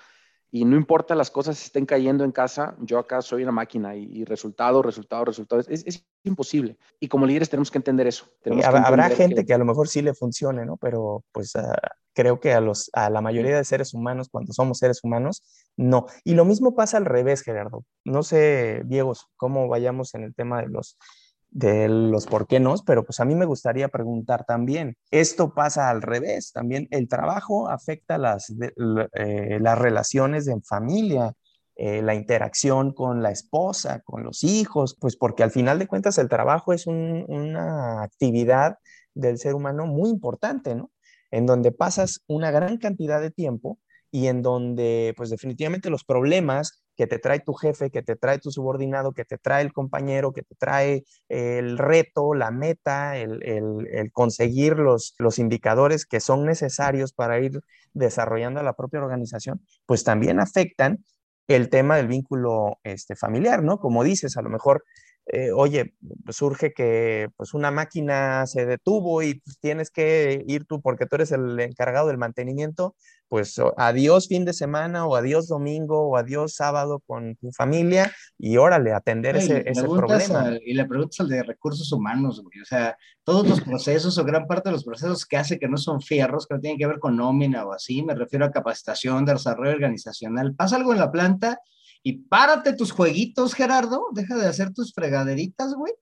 Y 0.57 0.65
no 0.65 0.75
importa 0.75 1.15
las 1.15 1.31
cosas 1.31 1.63
estén 1.63 1.85
cayendo 1.85 2.25
en 2.25 2.33
casa, 2.33 2.77
yo 2.81 2.99
acá 2.99 3.21
soy 3.21 3.43
una 3.43 3.53
máquina 3.53 3.95
y, 3.95 4.25
resultado, 4.25 4.81
resultado, 4.81 5.27
resultado. 5.27 5.63
Es, 5.69 6.03
imposible. 6.25 6.79
Y 6.99 7.09
como 7.09 7.27
líderes 7.27 7.51
tenemos 7.51 7.71
que 7.71 7.77
entender 7.77 8.07
eso. 8.07 8.27
habrá 8.65 9.11
gente 9.11 9.45
que... 9.45 9.53
a 9.53 9.59
lo 9.59 9.67
mejor 9.67 9.87
sí 9.87 10.01
le 10.01 10.15
funcione, 10.15 10.65
¿no? 10.65 10.79
Pero 10.79 11.25
pues 11.31 11.55
ah, 11.57 11.77
creo 12.15 12.41
que 12.41 12.55
a, 12.55 12.63
los, 12.63 12.89
a 12.95 13.11
la 13.11 13.21
mayoría 13.21 13.55
de 13.55 13.65
seres 13.65 13.93
humanos, 13.93 14.29
cuando 14.31 14.55
somos 14.55 14.79
seres 14.79 15.01
humanos, 15.05 15.43
no. 15.77 16.07
Y 16.25 16.33
lo 16.33 16.47
mismo 16.47 16.75
pasa 16.75 16.97
al 16.97 17.05
revés, 17.05 17.43
Gerardo. 17.43 17.85
No 18.07 18.23
sé, 18.23 18.81
Diego, 18.87 19.13
cómo 19.37 19.69
vayamos 19.69 20.15
en 20.15 20.25
el 20.25 20.35
tema 20.35 20.63
de 20.63 20.69
los 20.69 20.97
de 21.51 21.89
los 21.89 22.27
por 22.27 22.47
qué 22.47 22.61
no, 22.61 22.75
pero 22.85 23.05
pues 23.05 23.21
a 23.21 23.25
mí 23.25 23.35
me 23.35 23.47
gustaría 23.47 23.89
preguntar 23.89 24.45
también, 24.45 24.97
esto 25.11 25.55
pasa 25.55 25.89
al 25.91 26.03
revés, 26.03 26.53
también 26.53 26.89
el 26.91 27.09
trabajo 27.09 27.69
afecta 27.69 28.19
las, 28.19 28.51
eh, 28.51 29.59
las 29.61 29.79
relaciones 29.79 30.49
en 30.49 30.63
familia, 30.63 31.33
eh, 31.77 32.03
la 32.03 32.15
interacción 32.15 32.93
con 32.93 33.23
la 33.23 33.31
esposa, 33.31 34.01
con 34.01 34.23
los 34.23 34.45
hijos, 34.45 34.97
pues 34.99 35.17
porque 35.17 35.43
al 35.43 35.51
final 35.51 35.79
de 35.79 35.87
cuentas 35.87 36.19
el 36.19 36.29
trabajo 36.29 36.73
es 36.73 36.87
una 36.87 38.03
actividad 38.03 38.77
del 39.15 39.39
ser 39.39 39.55
humano 39.55 39.87
muy 39.87 40.11
importante, 40.11 40.75
¿no? 40.75 40.91
En 41.31 41.47
donde 41.47 41.73
pasas 41.73 42.23
una 42.29 42.51
gran 42.51 42.79
cantidad 42.79 43.21
de 43.21 43.31
tiempo 43.31 43.79
y 44.11 44.29
en 44.29 44.43
donde 44.43 45.13
pues 45.17 45.31
definitivamente 45.31 45.91
los 45.91 46.05
problemas 46.05 46.83
que 46.97 47.07
te 47.07 47.19
trae 47.19 47.41
tu 47.41 47.53
jefe, 47.53 47.91
que 47.91 48.03
te 48.03 48.17
trae 48.17 48.39
tu 48.39 48.51
subordinado, 48.51 49.13
que 49.13 49.25
te 49.25 49.39
trae 49.39 49.63
el 49.63 49.73
compañero, 49.73 50.33
que 50.33 50.43
te 50.43 50.55
trae 50.55 51.05
el 51.29 51.79
reto, 51.79 52.35
la 52.35 52.51
meta, 52.51 53.17
el, 53.17 54.11
conseguir 54.13 54.77
los, 54.79 55.15
los 55.19 55.39
indicadores 55.39 56.07
que 56.07 56.21
son 56.21 56.47
necesarios 56.47 57.13
para 57.13 57.39
ir 57.41 57.61
desarrollando 57.93 58.63
la 58.63 58.73
propia 58.73 59.01
organización, 59.01 59.61
pues 59.87 60.05
también 60.05 60.41
afectan 60.41 61.05
el 61.49 61.69
tema 61.69 61.97
del 61.97 62.09
vínculo 62.09 62.79
este, 62.83 63.15
familiar, 63.15 63.63
¿no? 63.63 63.79
Como 63.79 64.03
dices, 64.03 64.37
a 64.37 64.43
lo 64.43 64.49
mejor 64.49 64.85
eh, 65.29 65.51
oye, 65.51 65.95
surge 66.29 66.73
que 66.73 67.29
pues 67.37 67.53
una 67.53 67.73
máquina 67.73 68.47
se 68.47 68.65
detuvo 68.65 69.23
y 69.23 69.35
pues, 69.41 69.59
tienes 69.59 69.91
que 69.91 70.45
ir 70.47 70.67
tú 70.67 70.81
porque 70.81 71.07
tú 71.07 71.17
eres 71.17 71.33
el 71.33 71.59
encargado 71.59 72.07
del 72.07 72.19
mantenimiento, 72.19 72.95
pues 73.29 73.61
adiós 73.77 74.29
fin 74.29 74.45
de 74.45 74.53
semana 74.53 75.05
o 75.05 75.17
adiós 75.17 75.49
domingo 75.49 76.09
o 76.09 76.17
adiós 76.17 76.55
sábado 76.55 77.03
con 77.07 77.35
tu 77.35 77.51
familia 77.51 78.13
y 78.39 78.57
órale, 78.57 78.93
atender 78.93 79.37
ese, 79.37 79.65
problema. 79.65 80.57
y 80.65 80.75
le 80.75 80.85
preguntas 80.85 81.19
al 81.19 81.29
de 81.29 81.43
recursos 81.43 81.91
humanos, 81.91 82.41
güey, 82.41 82.61
o 82.61 82.65
sea, 82.65 82.97
todos 83.25 83.49
los 83.49 83.61
procesos 83.63 84.17
o 84.19 84.25
gran 84.25 84.47
parte 84.47 84.69
de 84.69 84.75
los 84.75 84.85
procesos 84.85 85.27
que 85.27 85.39
hace 85.39 85.59
que 85.59 85.67
no 85.67 85.77
son 85.77 86.01
fierros, 86.03 86.47
que 86.47 86.55
no 86.55 86.61
tienen 86.61 86.79
que 86.79 86.87
ver 86.87 87.01
con 87.01 87.17
nómina 87.17 87.67
o 87.67 87.73
así, 87.73 88.01
me 88.05 88.15
refiero 88.15 88.45
a 88.45 88.53
capacitación, 88.53 89.25
desarrollo 89.25 89.73
organizacional, 89.73 90.55
pasa 90.55 90.77
algo 90.77 90.93
en 90.93 91.01
la 91.01 91.11
planta 91.11 91.59
y 92.07 92.19
párate 92.19 92.73
tus 92.73 92.93
jueguitos, 92.93 93.53
Gerardo, 93.53 94.11
deja 94.13 94.37
de 94.37 94.47
hacer 94.47 94.73
tus 94.73 94.95
fregaderitas, 94.95 95.75
güey, 95.75 95.93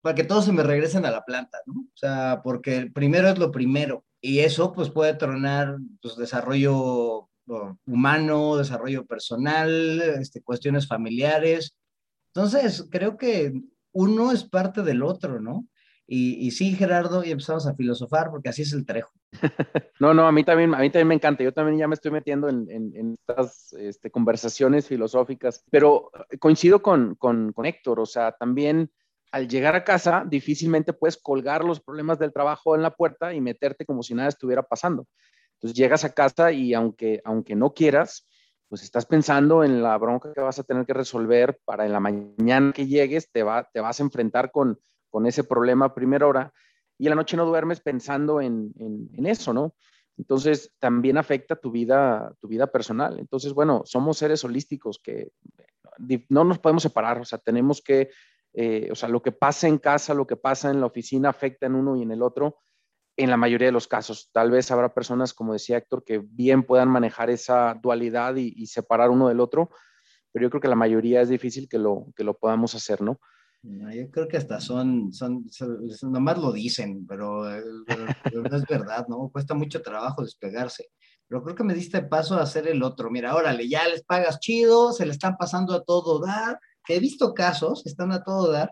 para 0.00 0.14
que 0.14 0.24
todos 0.24 0.46
se 0.46 0.52
me 0.52 0.62
regresen 0.62 1.04
a 1.04 1.10
la 1.10 1.26
planta, 1.26 1.58
¿no? 1.66 1.74
O 1.74 1.92
sea, 1.94 2.40
porque 2.42 2.78
el 2.78 2.90
primero 2.90 3.28
es 3.28 3.36
lo 3.36 3.50
primero. 3.50 4.02
Y 4.22 4.38
eso, 4.38 4.72
pues, 4.72 4.88
puede 4.88 5.12
tronar, 5.12 5.76
pues, 6.00 6.16
desarrollo 6.16 7.28
humano, 7.84 8.56
desarrollo 8.56 9.04
personal, 9.04 10.00
este, 10.18 10.40
cuestiones 10.40 10.88
familiares. 10.88 11.76
Entonces, 12.28 12.88
creo 12.90 13.18
que 13.18 13.52
uno 13.92 14.32
es 14.32 14.44
parte 14.44 14.80
del 14.80 15.02
otro, 15.02 15.38
¿no? 15.38 15.68
Y, 16.06 16.50
sí, 16.50 16.74
Gerardo, 16.74 17.24
y 17.24 17.30
empezamos 17.30 17.66
a 17.66 17.74
filosofar 17.74 18.30
porque 18.30 18.50
así 18.50 18.62
es 18.62 18.72
el 18.72 18.84
trejo. 18.84 19.12
No, 20.00 20.12
no, 20.12 20.26
a 20.26 20.32
mí 20.32 20.42
también, 20.42 20.74
a 20.74 20.78
mí 20.78 20.90
también 20.90 21.08
me 21.08 21.14
encanta. 21.14 21.44
Yo 21.44 21.52
también 21.52 21.78
ya 21.78 21.86
me 21.86 21.94
estoy 21.94 22.10
metiendo 22.10 22.48
en, 22.48 23.16
estas 23.20 23.72
este, 23.74 24.10
conversaciones 24.10 24.88
filosóficas, 24.88 25.64
pero 25.70 26.10
coincido 26.40 26.82
con, 26.82 27.14
con, 27.14 27.52
con 27.52 27.64
Héctor, 27.64 28.00
o 28.00 28.06
sea, 28.06 28.32
también 28.32 28.90
al 29.30 29.48
llegar 29.48 29.74
a 29.74 29.84
casa 29.84 30.24
difícilmente 30.28 30.92
puedes 30.92 31.16
colgar 31.16 31.64
los 31.64 31.80
problemas 31.80 32.18
del 32.18 32.32
trabajo 32.32 32.74
en 32.74 32.82
la 32.82 32.94
puerta 32.94 33.32
y 33.32 33.40
meterte 33.40 33.86
como 33.86 34.02
si 34.02 34.14
nada 34.14 34.28
estuviera 34.28 34.62
pasando. 34.62 35.06
Entonces 35.54 35.76
llegas 35.76 36.04
a 36.04 36.12
casa 36.12 36.52
y 36.52 36.74
aunque, 36.74 37.22
aunque 37.24 37.54
no 37.54 37.72
quieras, 37.72 38.28
pues 38.68 38.82
estás 38.82 39.06
pensando 39.06 39.64
en 39.64 39.82
la 39.82 39.96
bronca 39.98 40.32
que 40.34 40.40
vas 40.40 40.58
a 40.58 40.64
tener 40.64 40.84
que 40.84 40.92
resolver 40.92 41.58
para 41.64 41.86
en 41.86 41.92
la 41.92 42.00
mañana 42.00 42.72
que 42.72 42.86
llegues, 42.86 43.30
te, 43.30 43.42
va, 43.42 43.68
te 43.72 43.80
vas 43.80 44.00
a 44.00 44.02
enfrentar 44.02 44.50
con, 44.50 44.78
con 45.12 45.26
ese 45.26 45.44
problema 45.44 45.84
a 45.84 45.94
primera 45.94 46.26
hora 46.26 46.52
y 46.98 47.06
a 47.06 47.10
la 47.10 47.16
noche 47.16 47.36
no 47.36 47.44
duermes 47.44 47.80
pensando 47.80 48.40
en, 48.40 48.72
eso, 49.24 49.52
¿no? 49.52 49.74
Entonces 50.16 50.74
también 50.78 51.18
afecta 51.18 51.54
tu 51.56 51.70
vida, 51.70 52.34
tu 52.40 52.48
vida 52.48 52.66
personal. 52.66 53.18
Entonces, 53.18 53.52
bueno, 53.52 53.82
somos 53.84 54.18
seres 54.18 54.44
holísticos 54.44 54.98
que 54.98 55.32
no 56.28 56.44
nos 56.44 56.58
podemos 56.58 56.82
separar, 56.82 57.20
o 57.20 57.24
sea, 57.24 57.38
tenemos 57.38 57.82
que, 57.82 58.10
eh, 58.54 58.88
o 58.90 58.94
sea, 58.94 59.08
lo 59.08 59.22
que 59.22 59.32
pasa 59.32 59.68
en 59.68 59.78
casa, 59.78 60.14
lo 60.14 60.26
que 60.26 60.36
pasa 60.36 60.70
en 60.70 60.80
la 60.80 60.86
oficina 60.86 61.28
afecta 61.28 61.66
en 61.66 61.74
uno 61.74 61.96
y 61.96 62.02
en 62.02 62.12
el 62.12 62.22
otro, 62.22 62.60
en 63.16 63.30
la 63.30 63.36
mayoría 63.36 63.66
de 63.66 63.72
los 63.72 63.88
casos. 63.88 64.30
Tal 64.32 64.50
vez 64.50 64.70
habrá 64.70 64.94
personas, 64.94 65.34
como 65.34 65.52
decía 65.52 65.76
Héctor, 65.76 66.04
que 66.04 66.18
bien 66.18 66.62
puedan 66.62 66.88
manejar 66.88 67.28
esa 67.28 67.78
dualidad 67.82 68.36
y, 68.36 68.54
y 68.56 68.66
separar 68.66 69.10
uno 69.10 69.28
del 69.28 69.40
otro, 69.40 69.70
pero 70.32 70.44
yo 70.44 70.50
creo 70.50 70.60
que 70.62 70.68
la 70.68 70.76
mayoría 70.76 71.20
es 71.20 71.28
difícil 71.28 71.68
que 71.68 71.78
lo, 71.78 72.06
que 72.16 72.24
lo 72.24 72.34
podamos 72.34 72.74
hacer, 72.74 73.02
¿no? 73.02 73.20
Yo 73.62 74.10
creo 74.10 74.28
que 74.28 74.36
hasta 74.36 74.60
son, 74.60 75.12
son, 75.12 75.46
nomás 76.02 76.38
lo 76.38 76.52
dicen, 76.52 77.06
pero, 77.08 77.44
no 77.44 78.56
es 78.56 78.66
verdad, 78.68 79.06
¿no? 79.08 79.30
Cuesta 79.30 79.54
mucho 79.54 79.82
trabajo 79.82 80.22
despegarse. 80.22 80.88
Pero 81.28 81.42
creo 81.42 81.56
que 81.56 81.64
me 81.64 81.74
diste 81.74 82.02
paso 82.02 82.34
a 82.34 82.42
hacer 82.42 82.68
el 82.68 82.82
otro. 82.82 83.10
Mira, 83.10 83.34
órale, 83.34 83.68
ya 83.68 83.88
les 83.88 84.02
pagas 84.02 84.38
chido, 84.40 84.92
se 84.92 85.06
le 85.06 85.12
están 85.12 85.36
pasando 85.36 85.74
a 85.74 85.82
todo 85.82 86.20
dar. 86.20 86.58
he 86.88 86.98
visto 87.00 87.32
casos, 87.32 87.86
están 87.86 88.12
a 88.12 88.22
todo 88.22 88.50
dar, 88.50 88.70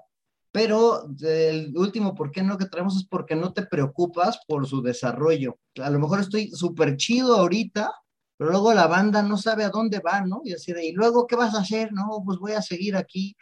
pero 0.53 1.09
el 1.23 1.73
último, 1.77 2.15
¿por 2.15 2.31
qué 2.33 2.43
no 2.43 2.59
que 2.59 2.67
traemos 2.67 2.97
es 2.97 3.07
porque 3.07 3.37
no 3.37 3.53
te 3.53 3.65
preocupas 3.65 4.41
por 4.47 4.67
su 4.67 4.83
desarrollo. 4.83 5.59
A 5.81 5.91
lo 5.91 6.01
mejor 6.01 6.21
estoy 6.21 6.51
súper 6.51 6.97
chido 6.97 7.37
ahorita, 7.37 7.93
pero 8.37 8.51
luego 8.51 8.75
la 8.75 8.89
banda 8.89 9.23
no 9.23 9.37
sabe 9.37 9.65
a 9.65 9.71
dónde 9.71 10.01
va, 10.01 10.23
¿no? 10.23 10.43
Y 10.45 10.53
así 10.53 10.73
de, 10.73 10.85
¿y 10.85 10.93
luego 10.93 11.27
qué 11.27 11.37
vas 11.37 11.55
a 11.55 11.61
hacer? 11.61 11.93
No, 11.93 12.23
pues 12.25 12.39
voy 12.39 12.53
a 12.53 12.63
seguir 12.63 12.97
aquí 12.97 13.37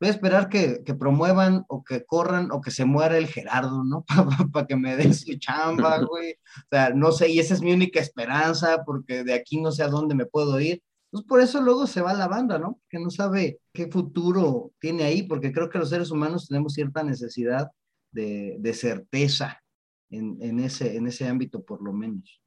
voy 0.00 0.08
a 0.08 0.12
esperar 0.12 0.48
que, 0.48 0.82
promuevan 0.98 1.64
o 1.68 1.84
que 1.84 2.04
corran 2.04 2.50
o 2.50 2.60
que 2.62 2.70
se 2.70 2.86
muera 2.86 3.18
el 3.18 3.26
Gerardo, 3.26 3.84
¿no? 3.84 4.04
Para 4.52 4.66
que 4.66 4.76
me 4.76 4.96
den 4.96 5.14
su 5.14 5.38
chamba, 5.38 5.98
güey. 6.08 6.32
O 6.32 6.68
sea, 6.70 6.90
no 6.90 7.12
sé, 7.12 7.28
y 7.28 7.38
esa 7.38 7.54
es 7.54 7.60
mi 7.60 7.72
única 7.72 8.00
esperanza, 8.00 8.82
porque 8.84 9.22
de 9.24 9.34
aquí 9.34 9.60
no 9.60 9.70
sé 9.70 9.82
a 9.82 9.88
dónde 9.88 10.14
me 10.14 10.24
puedo 10.24 10.58
ir. 10.58 10.82
Pues 11.10 11.24
por 11.24 11.40
eso 11.40 11.60
luego 11.60 11.86
se 11.86 12.00
va 12.00 12.14
la 12.14 12.28
banda, 12.28 12.58
¿no? 12.58 12.80
Que 12.88 12.98
no 12.98 13.10
sabe 13.10 13.60
qué 13.74 13.88
futuro 13.88 14.72
tiene 14.78 15.04
ahí, 15.04 15.24
porque 15.24 15.52
creo 15.52 15.68
que 15.68 15.78
los 15.78 15.90
seres 15.90 16.10
humanos 16.10 16.48
tenemos 16.48 16.72
cierta 16.72 17.02
necesidad 17.02 17.68
de, 18.12 18.72
certeza 18.74 19.60
en, 20.08 20.60
ese, 20.60 20.96
en 20.96 21.08
ese 21.08 21.26
ámbito, 21.28 21.62
por 21.62 21.82
lo 21.82 21.92
menos. 21.92 22.40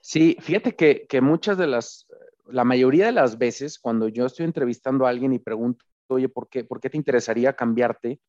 Sí, 0.00 0.36
fíjate 0.40 0.74
que, 0.74 1.06
que 1.06 1.20
muchas 1.20 1.58
de 1.58 1.66
las, 1.66 2.06
la 2.46 2.64
mayoría 2.64 3.06
de 3.06 3.12
las 3.12 3.36
veces, 3.38 3.78
cuando 3.78 4.08
yo 4.08 4.24
estoy 4.24 4.46
entrevistando 4.46 5.06
a 5.06 5.10
alguien 5.10 5.34
y 5.34 5.38
pregunto, 5.38 5.84
oye, 6.08 6.28
¿por 6.28 6.48
qué, 6.48 6.64
¿por 6.64 6.80
qué 6.80 6.90
te 6.90 6.96
interesaría 6.96 7.54
cambiarte? 7.54 8.20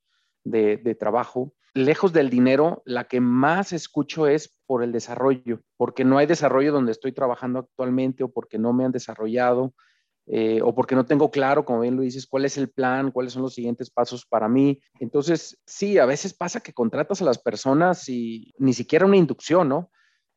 de, 0.52 0.96
trabajo. 0.96 1.54
Lejos 1.74 2.14
del 2.14 2.30
dinero, 2.30 2.82
la 2.86 3.06
que 3.06 3.22
más 3.22 3.72
escucho 3.72 4.28
es 4.28 4.58
por 4.66 4.84
el 4.84 4.92
desarrollo, 4.92 5.62
porque 5.78 6.04
no 6.04 6.18
hay 6.18 6.26
desarrollo 6.26 6.72
donde 6.72 6.92
estoy 6.92 7.12
trabajando 7.12 7.60
actualmente 7.60 8.24
o 8.24 8.30
porque 8.30 8.58
no 8.58 8.74
me 8.74 8.86
han 8.86 8.92
desarrollado 8.92 9.74
eh, 10.26 10.60
o 10.64 10.74
porque 10.74 10.96
no 10.96 11.06
tengo 11.06 11.30
claro, 11.30 11.66
como 11.66 11.82
bien 11.82 11.96
lo 11.96 12.02
dices, 12.02 12.26
cuál 12.26 12.46
es 12.46 12.58
el 12.58 12.70
plan, 12.70 13.12
cuáles 13.12 13.34
son 13.34 13.44
los 13.44 13.54
siguientes 13.54 13.90
pasos 13.90 14.26
para 14.26 14.50
mí. 14.50 14.80
Entonces, 15.00 15.62
sí, 15.66 16.00
a 16.00 16.06
veces 16.06 16.34
pasa 16.34 16.62
que 16.62 16.74
contratas 16.74 17.22
a 17.22 17.26
las 17.26 17.38
personas 17.38 18.10
y 18.10 18.54
ni 18.58 18.74
siquiera 18.74 19.06
una 19.06 19.18
inducción, 19.18 19.70
¿no? 19.70 19.92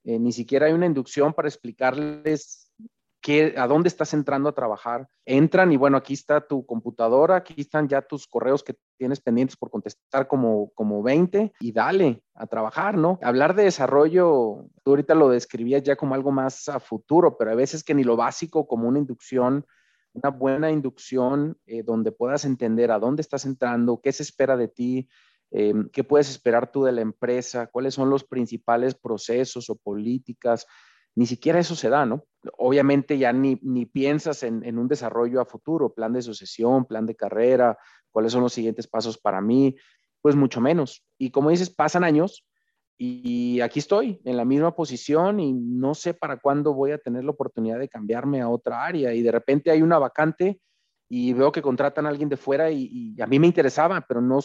Eh, 0.05 0.19
ni 0.19 0.33
siquiera 0.33 0.67
hay 0.67 0.73
una 0.73 0.87
inducción 0.87 1.33
para 1.33 1.49
explicarles 1.49 2.70
qué, 3.21 3.55
a 3.57 3.67
dónde 3.67 3.89
estás 3.89 4.15
entrando 4.15 4.49
a 4.49 4.55
trabajar. 4.55 5.09
Entran 5.25 5.73
y 5.73 5.77
bueno, 5.77 5.97
aquí 5.97 6.15
está 6.15 6.41
tu 6.41 6.65
computadora, 6.67 7.37
aquí 7.37 7.55
están 7.59 7.89
ya 7.89 8.03
tus 8.03 8.27
correos 8.27 8.63
que 8.63 8.77
tienes 8.97 9.21
pendientes 9.21 9.57
por 9.57 9.71
contestar 9.71 10.27
como, 10.27 10.71
como 10.75 11.03
20 11.03 11.53
y 11.61 11.73
dale 11.73 12.23
a 12.35 12.47
trabajar, 12.47 12.97
¿no? 12.97 13.19
Hablar 13.23 13.55
de 13.55 13.65
desarrollo, 13.65 14.67
tú 14.83 14.91
ahorita 14.91 15.15
lo 15.15 15.29
describías 15.29 15.83
ya 15.83 15.97
como 15.97 16.15
algo 16.15 16.33
más 16.33 16.69
a 16.69 16.81
futuro, 16.81 17.37
pero 17.37 17.51
a 17.53 17.55
veces 17.55 17.85
que 17.85 17.95
ni 17.95 18.05
lo 18.05 18.17
básico 18.17 18.67
como 18.67 18.89
una 18.89 18.99
inducción 18.99 19.65
una 20.13 20.31
buena 20.31 20.71
inducción 20.71 21.57
eh, 21.67 21.83
donde 21.83 22.13
puedas 22.13 22.45
entender 22.45 22.91
a 22.91 22.99
dónde 22.99 23.23
estás 23.23 23.45
entrando, 23.45 24.01
qué 24.03 24.13
se 24.13 24.23
espera 24.23 24.57
de 24.57 24.69
ti, 24.69 25.09
eh, 25.53 25.75
qué 25.93 26.05
puedes 26.05 26.31
esperar 26.31 26.71
tú 26.71 26.85
de 26.85 26.93
la 26.93 27.01
empresa, 27.01 27.69
cuáles 27.69 27.95
son 27.95 28.11
los 28.11 28.25
principales 28.25 28.95
procesos 28.95 29.71
o 29.71 29.77
políticas. 29.77 30.67
Ni 31.17 31.27
siquiera 31.27 31.59
eso 31.59 31.75
se 31.75 31.89
da, 31.89 32.07
¿no? 32.07 32.25
Obviamente 32.57 33.19
ya 33.19 33.33
ni, 33.33 33.59
ni 33.63 33.87
piensas 33.87 34.43
en, 34.43 34.65
en 34.65 34.79
un 34.79 34.89
desarrollo 34.89 35.41
a 35.41 35.45
futuro, 35.45 35.93
plan 35.93 36.13
de 36.13 36.23
sucesión, 36.23 36.85
plan 36.85 37.07
de 37.07 37.17
carrera, 37.17 37.79
cuáles 38.11 38.33
son 38.33 38.43
los 38.43 38.53
siguientes 38.53 38.87
pasos 38.87 39.19
para 39.19 39.41
mí, 39.41 39.77
pues 40.23 40.37
mucho 40.37 40.61
menos. 40.61 41.05
Y 41.19 41.31
como 41.31 41.51
dices, 41.51 41.71
pasan 41.71 42.05
años 42.05 42.47
y 43.03 43.61
aquí 43.63 43.79
estoy 43.79 44.21
en 44.25 44.37
la 44.37 44.45
misma 44.45 44.75
posición 44.77 45.41
y 45.41 45.55
no 45.55 45.95
sé 45.95 46.13
para 46.13 46.39
cuándo 46.39 46.75
voy 46.75 46.91
a 46.91 46.99
tener 46.99 47.25
la 47.25 47.31
oportunidad 47.31 47.79
de 47.79 47.89
cambiarme 47.89 48.43
a 48.43 48.51
otra 48.51 48.85
área 48.85 49.15
y 49.15 49.23
de 49.23 49.33
repente 49.33 49.71
hay 49.71 49.81
una 49.81 49.99
vacante 49.99 50.61
y 51.09 51.33
veo 51.33 51.51
que 51.51 51.63
contratan 51.63 52.05
a 52.05 52.11
alguien 52.11 52.29
de 52.29 52.37
fuera 52.37 52.71
y, 52.71 53.17
a 53.19 53.27
mí 53.27 53.39
me 53.39 53.47
interesaba, 53.47 54.05
pero 54.07 54.21
no, 54.21 54.41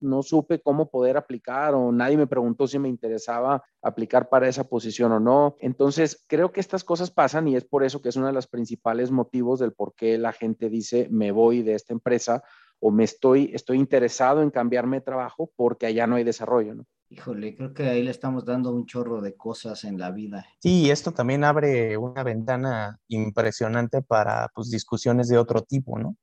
no 0.00 0.22
supe 0.22 0.60
cómo 0.60 0.90
poder 0.90 1.16
aplicar 1.16 1.74
o 1.74 1.92
nadie 1.92 2.16
me 2.16 2.26
preguntó 2.26 2.66
si 2.66 2.78
me 2.78 2.88
interesaba 2.88 3.62
aplicar 3.82 4.28
para 4.28 4.48
esa 4.48 4.64
posición 4.64 5.12
o 5.12 5.20
no. 5.20 5.56
Entonces, 5.60 6.24
creo 6.26 6.52
que 6.52 6.60
estas 6.60 6.84
cosas 6.84 7.10
pasan 7.10 7.48
y 7.48 7.56
es 7.56 7.64
por 7.64 7.84
eso 7.84 8.00
que 8.00 8.08
es 8.08 8.16
uno 8.16 8.26
de 8.26 8.32
los 8.32 8.46
principales 8.46 9.10
motivos 9.10 9.60
del 9.60 9.72
por 9.72 9.94
qué 9.94 10.18
la 10.18 10.32
gente 10.32 10.68
dice 10.68 11.08
me 11.10 11.32
voy 11.32 11.62
de 11.62 11.74
esta 11.74 11.92
empresa 11.92 12.42
o 12.80 12.90
me 12.90 13.04
estoy, 13.04 13.50
estoy 13.54 13.78
interesado 13.78 14.42
en 14.42 14.50
cambiarme 14.50 14.98
de 14.98 15.04
trabajo 15.04 15.50
porque 15.56 15.86
allá 15.86 16.06
no 16.06 16.16
hay 16.16 16.24
desarrollo, 16.24 16.74
¿no? 16.74 16.86
Híjole, 17.10 17.56
creo 17.56 17.72
que 17.72 17.84
ahí 17.84 18.02
le 18.02 18.10
estamos 18.10 18.44
dando 18.44 18.70
un 18.70 18.84
chorro 18.84 19.22
de 19.22 19.34
cosas 19.34 19.84
en 19.84 19.98
la 19.98 20.10
vida. 20.10 20.44
Sí, 20.60 20.90
esto 20.90 21.12
también 21.12 21.42
abre 21.42 21.96
una 21.96 22.22
ventana 22.22 23.00
impresionante 23.08 24.02
para 24.02 24.48
pues, 24.54 24.70
discusiones 24.70 25.28
de 25.28 25.38
otro 25.38 25.62
tipo, 25.62 25.98
¿no? 25.98 26.16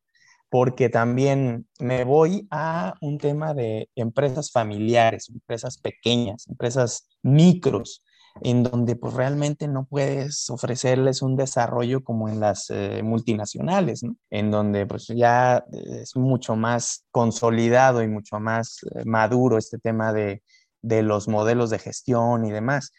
Porque 0.56 0.88
también 0.88 1.68
me 1.82 2.06
voy 2.06 2.48
a 2.50 2.94
un 3.02 3.18
tema 3.18 3.54
de 3.54 3.90
empresas 3.94 4.54
familiares, 4.54 5.28
empresas 5.30 5.78
pequeñas, 5.78 6.48
empresas 6.48 7.10
micros, 7.24 8.06
en 8.42 8.64
donde 8.64 8.96
pues 8.96 9.14
realmente 9.16 9.68
no 9.68 9.86
puedes 9.86 10.50
ofrecerles 10.50 11.22
un 11.22 11.36
desarrollo 11.36 12.06
como 12.06 12.30
en 12.30 12.40
las 12.40 12.70
eh, 12.70 13.02
multinacionales. 13.04 14.04
En 14.30 14.50
donde 14.50 14.86
pues 14.86 15.08
ya 15.08 15.66
es 15.74 16.16
mucho 16.16 16.56
más 16.56 17.06
consolidado 17.12 18.02
y 18.02 18.08
mucho 18.08 18.40
más 18.40 18.80
eh, 18.96 19.04
maduro 19.04 19.58
este 19.58 19.78
tema 19.78 20.14
de 20.14 20.42
de 20.86 21.02
los 21.02 21.28
modelos 21.28 21.70
de 21.70 21.80
gestión 21.80 22.46
y 22.46 22.52
demás. 22.52 22.94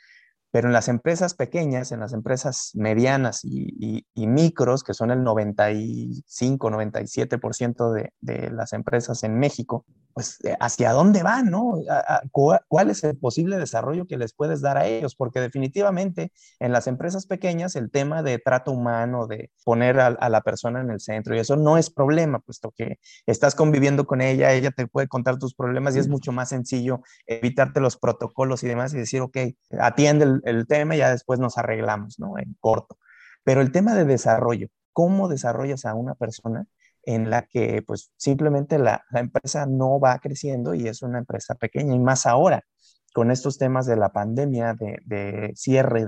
Pero 0.50 0.68
en 0.68 0.72
las 0.72 0.88
empresas 0.88 1.34
pequeñas, 1.34 1.92
en 1.92 2.00
las 2.00 2.12
empresas 2.12 2.70
medianas 2.74 3.44
y, 3.44 4.04
micros, 4.14 4.84
que 4.84 4.94
son 4.94 5.10
el 5.10 5.22
95, 5.22 6.70
97% 6.70 7.92
de, 7.92 8.12
de 8.20 8.50
las 8.50 8.72
empresas 8.72 9.22
en 9.24 9.38
México, 9.38 9.84
pues 10.16 10.42
eh, 10.44 10.56
hacia 10.60 10.92
dónde 10.92 11.22
van, 11.22 11.50
¿no? 11.50 11.74
¿Cuál 12.32 12.88
es 12.88 13.04
el 13.04 13.18
posible 13.18 13.58
desarrollo 13.58 14.06
que 14.06 14.16
les 14.16 14.32
puedes 14.32 14.62
dar 14.62 14.78
a 14.78 14.86
ellos? 14.86 15.14
Porque 15.14 15.40
definitivamente 15.40 16.32
en 16.58 16.72
las 16.72 16.86
empresas 16.86 17.26
pequeñas 17.26 17.76
el 17.76 17.90
tema 17.90 18.22
de 18.22 18.38
trato 18.38 18.72
humano, 18.72 19.26
de 19.26 19.50
poner 19.62 20.00
a, 20.00 20.28
la 20.30 20.40
persona 20.40 20.80
en 20.80 20.90
el 20.90 21.00
centro, 21.00 21.36
y 21.36 21.40
eso 21.40 21.56
no 21.56 21.76
es 21.76 21.90
problema, 21.90 22.38
puesto 22.38 22.72
que 22.74 22.98
estás 23.26 23.54
conviviendo 23.54 24.06
con 24.06 24.22
ella, 24.22 24.54
ella 24.54 24.70
te 24.70 24.86
puede 24.86 25.06
contar 25.06 25.38
tus 25.38 25.54
problemas 25.54 25.94
y 25.96 25.98
es 25.98 26.08
mucho 26.08 26.32
más 26.32 26.48
sencillo 26.48 27.02
evitarte 27.26 27.80
los 27.80 27.98
protocolos 27.98 28.62
y 28.62 28.68
demás 28.68 28.94
y 28.94 28.96
decir, 28.96 29.20
ok, 29.20 29.36
atiende 29.78 30.24
el, 30.24 30.40
el 30.44 30.66
tema 30.66 30.94
y 30.94 31.00
ya 31.00 31.10
después 31.10 31.40
nos 31.40 31.58
arreglamos, 31.58 32.18
¿no? 32.18 32.38
En 32.38 32.56
corto. 32.58 32.96
Pero 33.44 33.60
el 33.60 33.70
tema 33.70 33.94
de 33.94 34.06
desarrollo, 34.06 34.68
¿cómo 34.94 35.28
desarrollas 35.28 35.84
a 35.84 35.92
una 35.92 36.14
persona? 36.14 36.66
En 37.06 37.30
la 37.30 37.42
que 37.46 37.82
pues 37.82 38.12
simplemente 38.16 38.78
la, 38.78 39.02
empresa 39.14 39.64
no 39.64 39.98
va 39.98 40.18
creciendo 40.18 40.74
y 40.74 40.88
es 40.88 41.02
una 41.02 41.18
empresa 41.18 41.54
pequeña 41.54 41.94
y 41.94 41.98
más 42.00 42.26
ahora 42.26 42.62
con 43.14 43.30
estos 43.30 43.56
temas 43.56 43.86
de 43.86 43.96
la 43.96 44.12
pandemia, 44.12 44.74
de, 44.74 45.52
cierre 45.54 46.04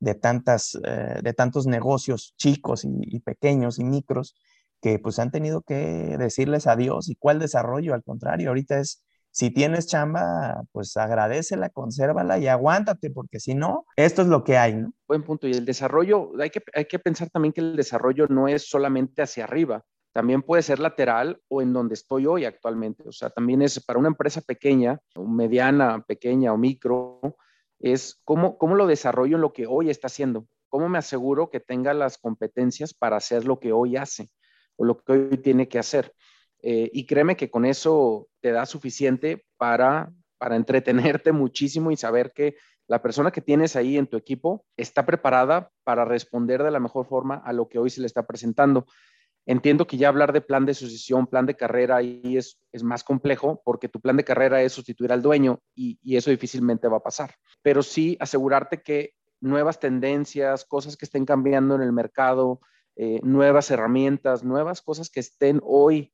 de, 0.00 0.14
tantas, 0.16 0.78
eh, 0.84 1.20
de 1.22 1.32
tantos 1.32 1.66
negocios 1.66 2.34
chicos 2.36 2.84
y, 2.84 3.20
pequeños 3.20 3.78
y 3.78 3.84
micros 3.84 4.34
que 4.82 4.98
pues 4.98 5.18
han 5.18 5.30
tenido 5.30 5.62
que 5.62 6.16
decirles 6.18 6.66
adiós 6.66 7.08
y 7.08 7.14
cuál 7.14 7.38
desarrollo, 7.38 7.94
al 7.94 8.02
contrario, 8.02 8.48
ahorita 8.48 8.80
es, 8.80 9.02
si 9.30 9.50
tienes 9.50 9.86
chamba, 9.86 10.64
pues 10.72 10.94
agradecela, 10.98 11.70
consérvala 11.70 12.36
y 12.36 12.48
aguántate, 12.48 13.10
porque 13.10 13.40
si 13.40 13.54
no, 13.54 13.86
esto 13.96 14.20
es 14.20 14.28
lo 14.28 14.44
que 14.44 14.58
hay, 14.58 14.74
¿no? 14.74 14.92
Buen 15.08 15.22
punto. 15.22 15.48
Y 15.48 15.52
el 15.52 15.64
desarrollo, 15.64 16.32
hay 16.38 16.50
que, 16.50 16.60
hay 16.74 16.84
que 16.84 16.98
pensar 16.98 17.30
también 17.30 17.54
que 17.54 17.62
el 17.62 17.76
desarrollo 17.76 18.26
no 18.26 18.48
es 18.48 18.68
solamente 18.68 19.22
hacia 19.22 19.44
arriba, 19.44 19.86
también 20.12 20.42
puede 20.42 20.62
ser 20.62 20.78
lateral 20.78 21.40
o 21.48 21.62
en 21.62 21.72
donde 21.72 21.94
estoy 21.94 22.26
hoy 22.26 22.44
actualmente. 22.44 23.08
O 23.08 23.12
sea, 23.12 23.30
también 23.30 23.62
es 23.62 23.82
para 23.84 23.98
una 23.98 24.08
empresa 24.08 24.40
pequeña, 24.42 25.00
mediana, 25.16 26.04
pequeña 26.06 26.52
o 26.52 26.58
micro, 26.58 27.20
es 27.80 28.20
cómo, 28.24 28.58
cómo 28.58 28.74
lo 28.74 28.86
desarrollo 28.86 29.36
en 29.36 29.42
lo 29.42 29.52
que 29.52 29.66
hoy 29.66 29.90
está 29.90 30.06
haciendo. 30.06 30.46
¿Cómo 30.68 30.88
me 30.88 30.98
aseguro 30.98 31.50
que 31.50 31.60
tenga 31.60 31.92
las 31.94 32.18
competencias 32.18 32.94
para 32.94 33.16
hacer 33.16 33.44
lo 33.44 33.58
que 33.58 33.72
hoy 33.72 33.96
hace 33.96 34.30
o 34.76 34.84
lo 34.84 34.98
que 34.98 35.12
hoy 35.12 35.36
tiene 35.38 35.68
que 35.68 35.78
hacer? 35.78 36.14
Eh, 36.62 36.90
y 36.92 37.06
créeme 37.06 37.36
que 37.36 37.50
con 37.50 37.64
eso 37.64 38.28
te 38.40 38.52
da 38.52 38.66
suficiente 38.66 39.44
para, 39.56 40.12
para 40.38 40.56
entretenerte 40.56 41.32
muchísimo 41.32 41.90
y 41.90 41.96
saber 41.96 42.32
que 42.32 42.56
la 42.86 43.02
persona 43.02 43.30
que 43.30 43.40
tienes 43.40 43.74
ahí 43.74 43.96
en 43.96 44.06
tu 44.06 44.16
equipo 44.16 44.64
está 44.76 45.06
preparada 45.06 45.70
para 45.84 46.04
responder 46.04 46.62
de 46.62 46.70
la 46.70 46.80
mejor 46.80 47.06
forma 47.06 47.36
a 47.36 47.52
lo 47.52 47.68
que 47.68 47.78
hoy 47.78 47.90
se 47.90 48.00
le 48.00 48.06
está 48.06 48.26
presentando. 48.26 48.86
Entiendo 49.44 49.86
que 49.88 49.96
ya 49.96 50.08
hablar 50.08 50.32
de 50.32 50.40
plan 50.40 50.66
de 50.66 50.74
sucesión, 50.74 51.26
plan 51.26 51.46
de 51.46 51.56
carrera, 51.56 51.96
ahí 51.96 52.36
es, 52.36 52.60
es 52.70 52.84
más 52.84 53.02
complejo 53.02 53.60
porque 53.64 53.88
tu 53.88 54.00
plan 54.00 54.16
de 54.16 54.24
carrera 54.24 54.62
es 54.62 54.72
sustituir 54.72 55.12
al 55.12 55.22
dueño 55.22 55.60
y, 55.74 55.98
eso 56.16 56.30
difícilmente 56.30 56.86
va 56.88 56.98
a 56.98 57.02
pasar. 57.02 57.34
Pero 57.60 57.82
sí 57.82 58.16
asegurarte 58.20 58.82
que 58.82 59.14
nuevas 59.40 59.80
tendencias, 59.80 60.64
cosas 60.64 60.96
que 60.96 61.04
estén 61.04 61.24
cambiando 61.24 61.74
en 61.74 61.82
el 61.82 61.92
mercado, 61.92 62.60
eh, 62.94 63.18
nuevas 63.24 63.70
herramientas, 63.72 64.44
nuevas 64.44 64.80
cosas 64.80 65.10
que 65.10 65.20
estén 65.20 65.60
hoy 65.64 66.12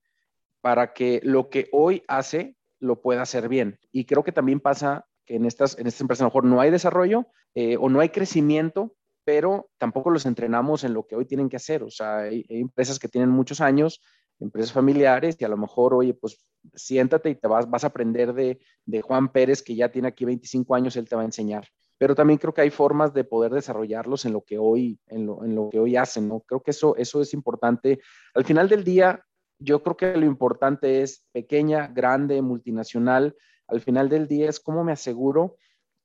para 0.62 0.95
que 0.95 1.21
lo 1.23 1.51
que 1.51 1.69
hoy 1.73 2.05
hace 2.09 2.57
lo 2.81 3.03
pueda 3.03 3.23
hacer 3.23 3.49
bien. 3.49 3.79
Y 3.93 4.07
creo 4.07 4.25
que 4.25 4.33
también 4.33 4.61
pasa 4.61 5.07
que 5.27 5.37
en 5.37 5.45
estas, 5.45 5.79
en 5.79 5.87
estas 5.87 6.01
empresas 6.01 6.23
a 6.23 6.25
lo 6.25 6.29
mejor 6.31 6.45
no 6.45 6.61
hay 6.62 6.71
desarrollo 6.71 7.27
eh, 7.55 7.77
o 7.77 7.91
no 7.91 8.01
hay 8.01 8.09
crecimiento 8.09 8.95
pero 9.29 9.69
tampoco 9.77 10.09
los 10.09 10.25
entrenamos 10.25 10.85
en 10.85 10.95
lo 10.95 11.07
que 11.07 11.14
hoy 11.14 11.27
tienen 11.27 11.51
que 11.51 11.57
hacer. 11.57 11.83
O 11.83 11.91
sea, 11.91 12.21
hay, 12.21 12.47
empresas 12.49 12.99
que 12.99 13.09
tienen 13.09 13.29
muchos 13.29 13.61
años, 13.61 14.01
empresas 14.41 14.73
familiares, 14.73 15.37
y 15.38 15.45
a 15.45 15.51
lo 15.51 15.59
mejor, 15.59 15.93
oye, 15.93 16.14
pues 16.14 16.43
siéntate 16.73 17.29
y 17.29 17.35
te 17.35 17.47
vas, 17.47 17.69
vas 17.69 17.85
a 17.85 17.88
aprender 17.88 18.33
de, 18.33 18.59
de 18.87 19.03
Juan 19.03 19.31
Pérez, 19.31 19.62
que 19.62 19.75
ya 19.75 19.91
tiene 19.91 20.09
aquí 20.09 20.25
25 20.25 20.75
años, 20.75 20.97
él 20.97 21.07
te 21.07 21.14
va 21.14 21.21
a 21.21 21.27
enseñar. 21.27 21.69
Pero 21.99 22.14
también 22.14 22.38
creo 22.38 22.55
que 22.55 22.62
hay 22.62 22.71
formas 22.71 23.12
de 23.12 23.25
poder 23.25 23.53
desarrollarlos 23.53 24.25
en 24.25 24.33
lo 24.33 24.41
que 24.41 24.57
hoy, 24.57 24.99
en 25.09 25.27
lo, 25.27 25.45
en 25.45 25.55
lo 25.55 25.69
que 25.69 25.79
hoy 25.79 25.95
hacen, 25.97 26.27
¿no? 26.27 26.41
Creo 26.41 26.62
que 26.62 26.71
eso, 26.71 26.97
eso 26.97 27.21
es 27.21 27.35
importante. 27.35 28.01
Al 28.33 28.47
final 28.47 28.67
del 28.71 28.83
día, 28.83 29.23
yo 29.59 29.83
creo 29.83 29.99
que 29.99 30.17
lo 30.17 30.25
importante 30.25 31.03
es 31.03 31.27
pequeña, 31.33 31.88
grande, 31.88 32.41
multinacional. 32.41 33.37
Al 33.67 33.83
final 33.83 34.09
del 34.09 34.27
día 34.27 34.49
es 34.49 34.59
cómo 34.59 34.85
me 34.85 34.93
aseguro 34.93 35.57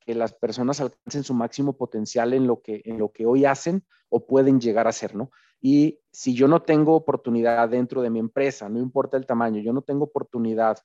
que 0.05 0.15
las 0.15 0.33
personas 0.33 0.81
alcancen 0.81 1.23
su 1.23 1.33
máximo 1.33 1.77
potencial 1.77 2.33
en 2.33 2.47
lo 2.47 2.61
que, 2.61 2.81
en 2.85 2.97
lo 2.97 3.11
que 3.11 3.25
hoy 3.25 3.45
hacen 3.45 3.83
o 4.09 4.25
pueden 4.25 4.59
llegar 4.59 4.87
a 4.87 4.91
ser, 4.91 5.15
¿no? 5.15 5.31
Y 5.61 6.01
si 6.11 6.33
yo 6.33 6.47
no 6.47 6.61
tengo 6.61 6.95
oportunidad 6.95 7.69
dentro 7.69 8.01
de 8.01 8.09
mi 8.09 8.19
empresa, 8.19 8.67
no 8.69 8.79
importa 8.79 9.17
el 9.17 9.25
tamaño, 9.25 9.61
yo 9.61 9.71
no 9.73 9.81
tengo 9.81 10.05
oportunidad 10.05 10.77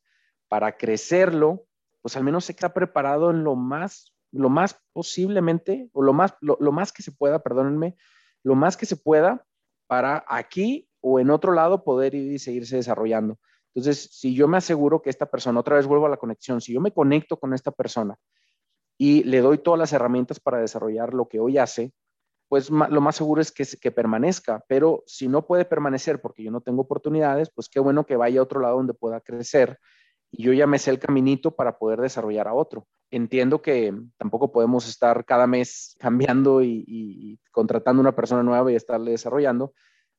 para 0.49 0.77
crecerlo, 0.77 1.67
pues 2.01 2.17
al 2.17 2.25
menos 2.25 2.45
se 2.45 2.55
queda 2.55 2.73
preparado 2.73 3.31
en 3.31 3.43
lo 3.43 3.57
más, 3.57 4.15
lo 4.31 4.49
más 4.49 4.81
posiblemente, 4.93 5.91
o 5.93 6.03
lo 6.03 6.13
más, 6.13 6.35
lo, 6.41 6.57
lo 6.61 6.71
más 6.71 6.93
que 6.93 7.03
se 7.03 7.13
pueda, 7.13 7.43
perdónenme, 7.43 7.97
lo 8.45 8.55
más 8.55 8.77
que 8.77 8.87
se 8.87 8.97
pueda 8.97 9.45
para 9.89 10.25
aquí 10.29 10.89
o 11.01 11.19
en 11.19 11.31
otro 11.31 11.53
lado 11.53 11.83
poder 11.83 12.15
ir 12.15 12.33
y 12.33 12.39
seguirse 12.39 12.77
desarrollando. 12.77 13.39
Entonces, 13.75 14.09
si 14.13 14.35
yo 14.35 14.49
me 14.49 14.59
aseguro 14.59 15.03
que 15.03 15.11
esta 15.11 15.27
persona, 15.27 15.61
otra 15.61 15.77
vez 15.77 15.87
vuelvo 15.87 16.07
a 16.07 16.11
la 16.11 16.17
conexión, 16.17 16.61
si 16.61 16.73
yo 16.73 16.81
me 16.81 16.93
conecto 16.93 17.37
con 17.37 17.55
esta 17.55 17.71
persona 17.71 18.19
y 18.99 19.23
le 19.23 19.41
doy 19.41 19.59
todas 19.59 19.79
las 19.79 19.93
herramientas 19.93 20.41
para 20.41 20.59
desarrollar 20.59 21.15
lo 21.15 21.29
que 21.29 21.39
hoy 21.39 21.57
hace, 21.57 21.93
pues 22.49 22.71
lo 22.71 23.01
más 23.01 23.17
seguro 23.17 23.41
es 23.41 23.53
que, 23.53 23.65
que 23.81 23.93
permanezca, 23.93 24.65
pero 24.69 25.05
si 25.07 25.29
no 25.29 25.47
puede 25.47 25.65
permanecer 25.65 26.21
porque 26.21 26.43
yo 26.43 26.51
no 26.51 26.61
tengo 26.61 26.83
oportunidades, 26.83 27.51
pues 27.55 27.69
qué 27.69 27.79
bueno 27.79 28.05
que 28.05 28.17
vaya 28.17 28.41
a 28.41 28.43
otro 28.43 28.61
lado 28.61 28.77
donde 28.77 28.95
pueda 28.95 29.21
crecer 29.21 29.79
y 30.31 30.43
yo 30.43 30.53
ya 30.53 30.67
me 30.67 30.79
sé 30.79 30.91
el 30.91 30.99
caminito 30.99 31.55
para 31.55 31.79
poder 31.79 32.01
desarrollar 32.01 32.49
a 32.49 32.55
otro. 32.55 32.87
Entiendo 33.11 33.63
que 33.63 33.95
tampoco 34.17 34.51
podemos 34.51 34.89
estar 34.89 35.25
cada 35.25 35.47
mes 35.47 35.97
cambiando 36.01 36.63
y, 36.63 36.85
y 36.87 37.39
contratando 37.51 38.01
una 38.01 38.17
persona 38.17 38.43
nueva 38.43 38.73
y 38.73 38.77
estarle 38.77 39.13
desarrollando, 39.13 39.73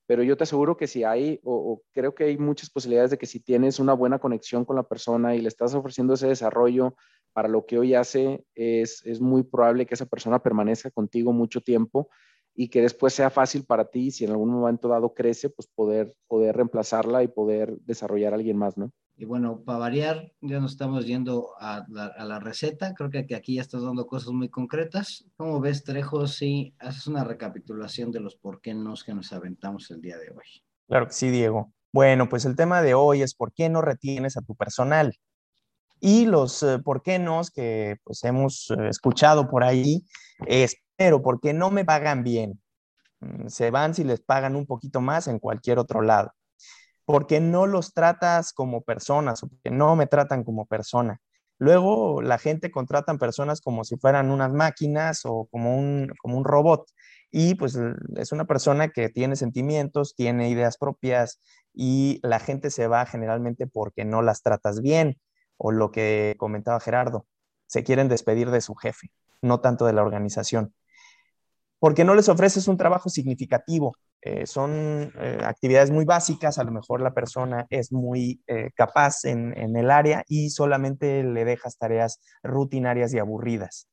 pero 0.10 0.24
yo 0.24 0.36
te 0.36 0.44
aseguro 0.44 0.76
que 0.76 0.88
si 0.88 1.04
hay, 1.04 1.40
o, 1.44 1.84
creo 1.94 2.16
que 2.16 2.24
hay 2.24 2.36
muchas 2.36 2.72
posibilidades 2.72 3.12
de 3.12 3.20
que 3.20 3.28
si 3.28 3.40
tienes 3.40 3.78
una 3.78 3.94
buena 3.94 4.18
conexión 4.18 4.66
con 4.66 4.76
la 4.76 4.82
persona 4.82 5.36
y 5.36 5.40
le 5.40 5.48
estás 5.50 5.76
ofreciendo 5.76 6.16
ese 6.16 6.26
desarrollo 6.26 6.96
para 7.32 7.48
lo 7.48 7.68
que 7.68 7.78
hoy 7.78 7.94
hace, 7.94 8.44
es, 8.56 9.06
es 9.06 9.22
muy 9.22 9.44
probable 9.44 9.86
que 9.86 9.94
esa 9.94 10.08
persona 10.08 10.42
permanezca 10.42 10.90
contigo 10.90 11.32
mucho 11.32 11.62
tiempo 11.62 12.10
y 12.56 12.70
que 12.70 12.82
después 12.82 13.14
sea 13.14 13.30
fácil 13.30 13.66
para 13.66 13.86
ti, 13.86 14.10
si 14.10 14.26
en 14.26 14.32
algún 14.32 14.50
momento 14.50 14.88
dado 14.88 15.14
crece, 15.14 15.48
pues 15.48 15.68
poder, 15.68 16.16
poder 16.28 16.56
reemplazarla 16.56 17.22
y 17.22 17.28
poder 17.28 17.78
desarrollar 17.82 18.34
a 18.34 18.38
alguien 18.38 18.58
más, 18.58 18.80
¿no? 18.80 18.92
Y 19.22 19.26
bueno, 19.26 19.64
para 19.66 19.80
variar, 19.80 20.32
ya 20.40 20.62
nos 20.62 20.72
estamos 20.72 21.06
yendo 21.06 21.50
a 21.60 21.86
la, 21.90 22.40
receta. 22.40 22.94
Creo 22.94 23.10
que 23.10 23.36
aquí 23.36 23.56
ya 23.56 23.62
estás 23.62 23.84
dando 23.84 24.08
cosas 24.08 24.30
muy 24.30 24.48
concretas. 24.48 25.26
¿Cómo 25.36 25.60
ves, 25.60 25.84
Trejo, 25.84 26.26
si 26.26 26.74
haces 26.80 27.06
una 27.06 27.26
recapitulación 27.26 28.14
de 28.14 28.22
los 28.22 28.38
por 28.38 28.62
qué 28.62 28.74
nos 28.74 29.04
que 29.04 29.14
nos 29.14 29.34
aventamos 29.34 29.92
el 29.92 30.00
día 30.00 30.18
de 30.18 30.30
hoy? 30.30 30.64
Claro 30.88 31.08
que 31.08 31.12
sí, 31.12 31.30
Diego. 31.32 31.74
Bueno, 31.92 32.30
pues 32.30 32.46
el 32.46 32.56
tema 32.56 32.82
de 32.82 32.94
hoy 32.94 33.22
es 33.22 33.36
por 33.36 33.52
qué 33.52 33.68
no 33.68 33.82
retienes 33.82 34.38
a 34.38 34.42
tu 34.42 34.56
personal. 34.56 35.14
Y 36.00 36.26
los 36.26 36.64
eh, 36.64 36.80
por 36.80 37.04
qué 37.04 37.20
no 37.20 37.42
que 37.54 37.98
pues 38.06 38.24
hemos 38.24 38.72
eh, 38.72 38.88
escuchado 38.88 39.50
por 39.50 39.66
ahí 39.66 40.06
es, 40.48 40.78
pero 40.96 41.22
¿por 41.22 41.42
qué 41.42 41.52
no 41.52 41.72
me 41.72 41.84
pagan 41.84 42.24
bien? 42.24 42.62
Mm, 43.20 43.50
se 43.50 43.70
van 43.70 43.94
si 43.94 44.06
les 44.06 44.22
pagan 44.22 44.56
un 44.56 44.66
poquito 44.66 45.02
más 45.02 45.28
en 45.28 45.40
cualquier 45.40 45.78
otro 45.78 46.02
lado 46.02 46.32
porque 47.10 47.40
no 47.40 47.66
los 47.66 47.96
tratas 47.96 48.54
como 48.54 48.84
personas 48.84 49.42
o 49.42 49.48
porque 49.48 49.72
no 49.72 49.96
me 49.96 50.06
tratan 50.06 50.44
como 50.44 50.68
persona. 50.68 51.20
Luego 51.58 52.22
la 52.22 52.38
gente 52.38 52.70
contratan 52.70 53.18
personas 53.18 53.62
como 53.62 53.84
si 53.84 53.98
fueran 53.98 54.30
unas 54.30 54.54
máquinas 54.54 55.22
o 55.24 55.48
como 55.50 55.76
un, 55.76 56.14
como 56.22 56.38
un 56.38 56.46
robot. 56.46 56.88
Y 57.32 57.56
pues 57.56 57.80
es 58.16 58.32
una 58.32 58.46
persona 58.46 58.90
que 58.90 59.10
tiene 59.10 59.36
sentimientos, 59.38 60.14
tiene 60.16 60.52
ideas 60.52 60.78
propias 60.78 61.42
y 61.74 62.20
la 62.22 62.38
gente 62.38 62.70
se 62.70 62.86
va 62.86 63.08
generalmente 63.08 63.66
porque 63.66 64.06
no 64.06 64.22
las 64.22 64.44
tratas 64.44 64.80
bien. 64.80 65.20
O 65.58 65.72
lo 65.72 65.90
que 65.90 66.36
comentaba 66.38 66.80
Gerardo, 66.80 67.26
se 67.66 67.84
quieren 67.84 68.08
despedir 68.08 68.52
de 68.52 68.62
su 68.62 68.76
jefe, 68.76 69.12
no 69.42 69.62
tanto 69.62 69.88
de 69.88 69.94
la 69.94 70.04
organización. 70.04 70.76
Porque 71.80 72.04
no 72.04 72.14
les 72.14 72.30
ofreces 72.30 72.68
un 72.68 72.78
trabajo 72.78 73.10
significativo, 73.10 73.96
eh, 74.22 74.46
son 74.46 75.14
eh, 75.18 75.40
actividades 75.44 75.92
muy 75.92 76.04
básicas, 76.04 76.60
a 76.60 76.64
lo 76.66 76.72
mejor 76.72 77.02
la 77.02 77.14
persona 77.14 77.68
es 77.70 77.94
muy 77.94 78.42
eh, 78.48 78.72
capaz 78.76 79.24
en, 79.24 79.58
en, 79.58 79.78
el 79.78 79.90
área 79.90 80.24
y 80.28 80.50
solamente 80.50 81.24
le 81.24 81.46
dejas 81.46 81.78
tareas 81.78 82.20
rutinarias 82.44 83.14
y 83.14 83.20
aburridas. 83.20 83.88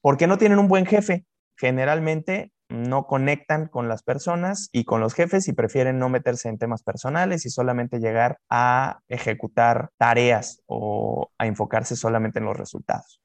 ¿Por 0.00 0.16
qué 0.16 0.26
no 0.26 0.38
tienen 0.38 0.58
un 0.58 0.68
buen 0.68 0.86
jefe? 0.86 1.26
Generalmente 1.58 2.52
no 2.70 3.06
conectan 3.06 3.66
con 3.66 3.88
las 3.88 4.02
personas 4.02 4.70
y 4.72 4.84
con 4.84 5.00
los 5.00 5.12
jefes 5.12 5.46
y 5.48 5.52
prefieren 5.52 5.98
no 5.98 6.08
meterse 6.08 6.48
en 6.48 6.56
temas 6.56 6.82
personales 6.82 7.44
y 7.44 7.50
solamente 7.50 7.98
llegar 7.98 8.38
a 8.48 9.00
ejecutar 9.08 9.90
tareas 9.98 10.62
o 10.66 11.30
a 11.36 11.46
enfocarse 11.46 11.96
solamente 11.96 12.38
en 12.38 12.46
los 12.46 12.56
resultados. 12.56 13.20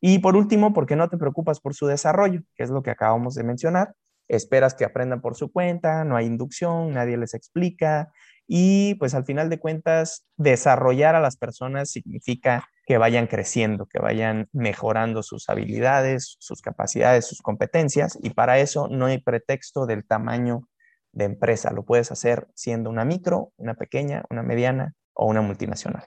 Y 0.00 0.18
por 0.18 0.34
último, 0.34 0.72
¿por 0.72 0.86
qué 0.86 0.96
no 0.96 1.08
te 1.08 1.16
preocupas 1.18 1.60
por 1.60 1.74
su 1.74 1.86
desarrollo? 1.86 2.40
Que 2.56 2.64
es 2.64 2.70
lo 2.70 2.82
que 2.82 2.90
acabamos 2.90 3.34
de 3.34 3.44
mencionar 3.44 3.94
esperas 4.28 4.74
que 4.74 4.84
aprendan 4.84 5.20
por 5.20 5.36
su 5.36 5.52
cuenta, 5.52 6.04
no 6.04 6.16
hay 6.16 6.26
inducción, 6.26 6.92
nadie 6.92 7.16
les 7.16 7.34
explica 7.34 8.12
y 8.48 8.94
pues 8.96 9.14
al 9.14 9.24
final 9.24 9.50
de 9.50 9.58
cuentas 9.58 10.24
desarrollar 10.36 11.14
a 11.14 11.20
las 11.20 11.36
personas 11.36 11.90
significa 11.90 12.68
que 12.86 12.98
vayan 12.98 13.26
creciendo, 13.26 13.86
que 13.86 13.98
vayan 13.98 14.48
mejorando 14.52 15.22
sus 15.22 15.48
habilidades, 15.48 16.36
sus 16.38 16.62
capacidades, 16.62 17.26
sus 17.26 17.42
competencias 17.42 18.18
y 18.22 18.30
para 18.30 18.58
eso 18.58 18.88
no 18.88 19.06
hay 19.06 19.18
pretexto 19.18 19.86
del 19.86 20.06
tamaño 20.06 20.68
de 21.12 21.24
empresa, 21.24 21.72
lo 21.72 21.84
puedes 21.84 22.12
hacer 22.12 22.46
siendo 22.54 22.90
una 22.90 23.04
micro, 23.04 23.52
una 23.56 23.74
pequeña, 23.74 24.24
una 24.30 24.42
mediana 24.42 24.94
o 25.14 25.26
una 25.26 25.40
multinacional. 25.40 26.06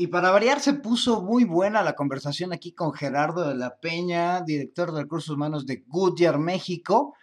Y 0.00 0.06
para 0.06 0.30
variar, 0.30 0.60
se 0.60 0.74
puso 0.74 1.22
muy 1.22 1.42
buena 1.42 1.82
la 1.82 1.94
conversación 1.94 2.52
aquí 2.52 2.72
con 2.72 2.92
Gerardo 2.92 3.48
de 3.48 3.56
la 3.56 3.80
Peña, 3.80 4.42
director 4.42 4.92
de 4.92 5.02
recursos 5.02 5.34
humanos 5.34 5.66
de 5.66 5.82
Goodyear 5.88 6.38
México. 6.38 7.14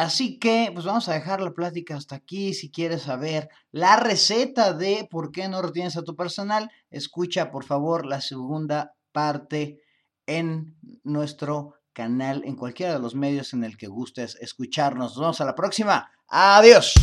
Así 0.00 0.38
que, 0.38 0.70
pues 0.72 0.86
vamos 0.86 1.10
a 1.10 1.12
dejar 1.12 1.42
la 1.42 1.52
plática 1.52 1.94
hasta 1.94 2.16
aquí. 2.16 2.54
Si 2.54 2.70
quieres 2.70 3.02
saber 3.02 3.50
la 3.70 3.96
receta 3.96 4.72
de 4.72 5.06
por 5.10 5.30
qué 5.30 5.46
no 5.46 5.60
retienes 5.60 5.94
a 5.98 6.02
tu 6.02 6.16
personal, 6.16 6.70
escucha 6.88 7.50
por 7.50 7.66
favor 7.66 8.06
la 8.06 8.22
segunda 8.22 8.94
parte 9.12 9.82
en 10.24 10.74
nuestro 11.04 11.74
canal, 11.92 12.40
en 12.46 12.56
cualquiera 12.56 12.94
de 12.94 12.98
los 12.98 13.14
medios 13.14 13.52
en 13.52 13.62
el 13.62 13.76
que 13.76 13.88
gustes 13.88 14.38
escucharnos. 14.40 15.10
Nos 15.10 15.20
vemos 15.20 15.40
a 15.42 15.44
la 15.44 15.54
próxima. 15.54 16.10
Adiós. 16.28 16.94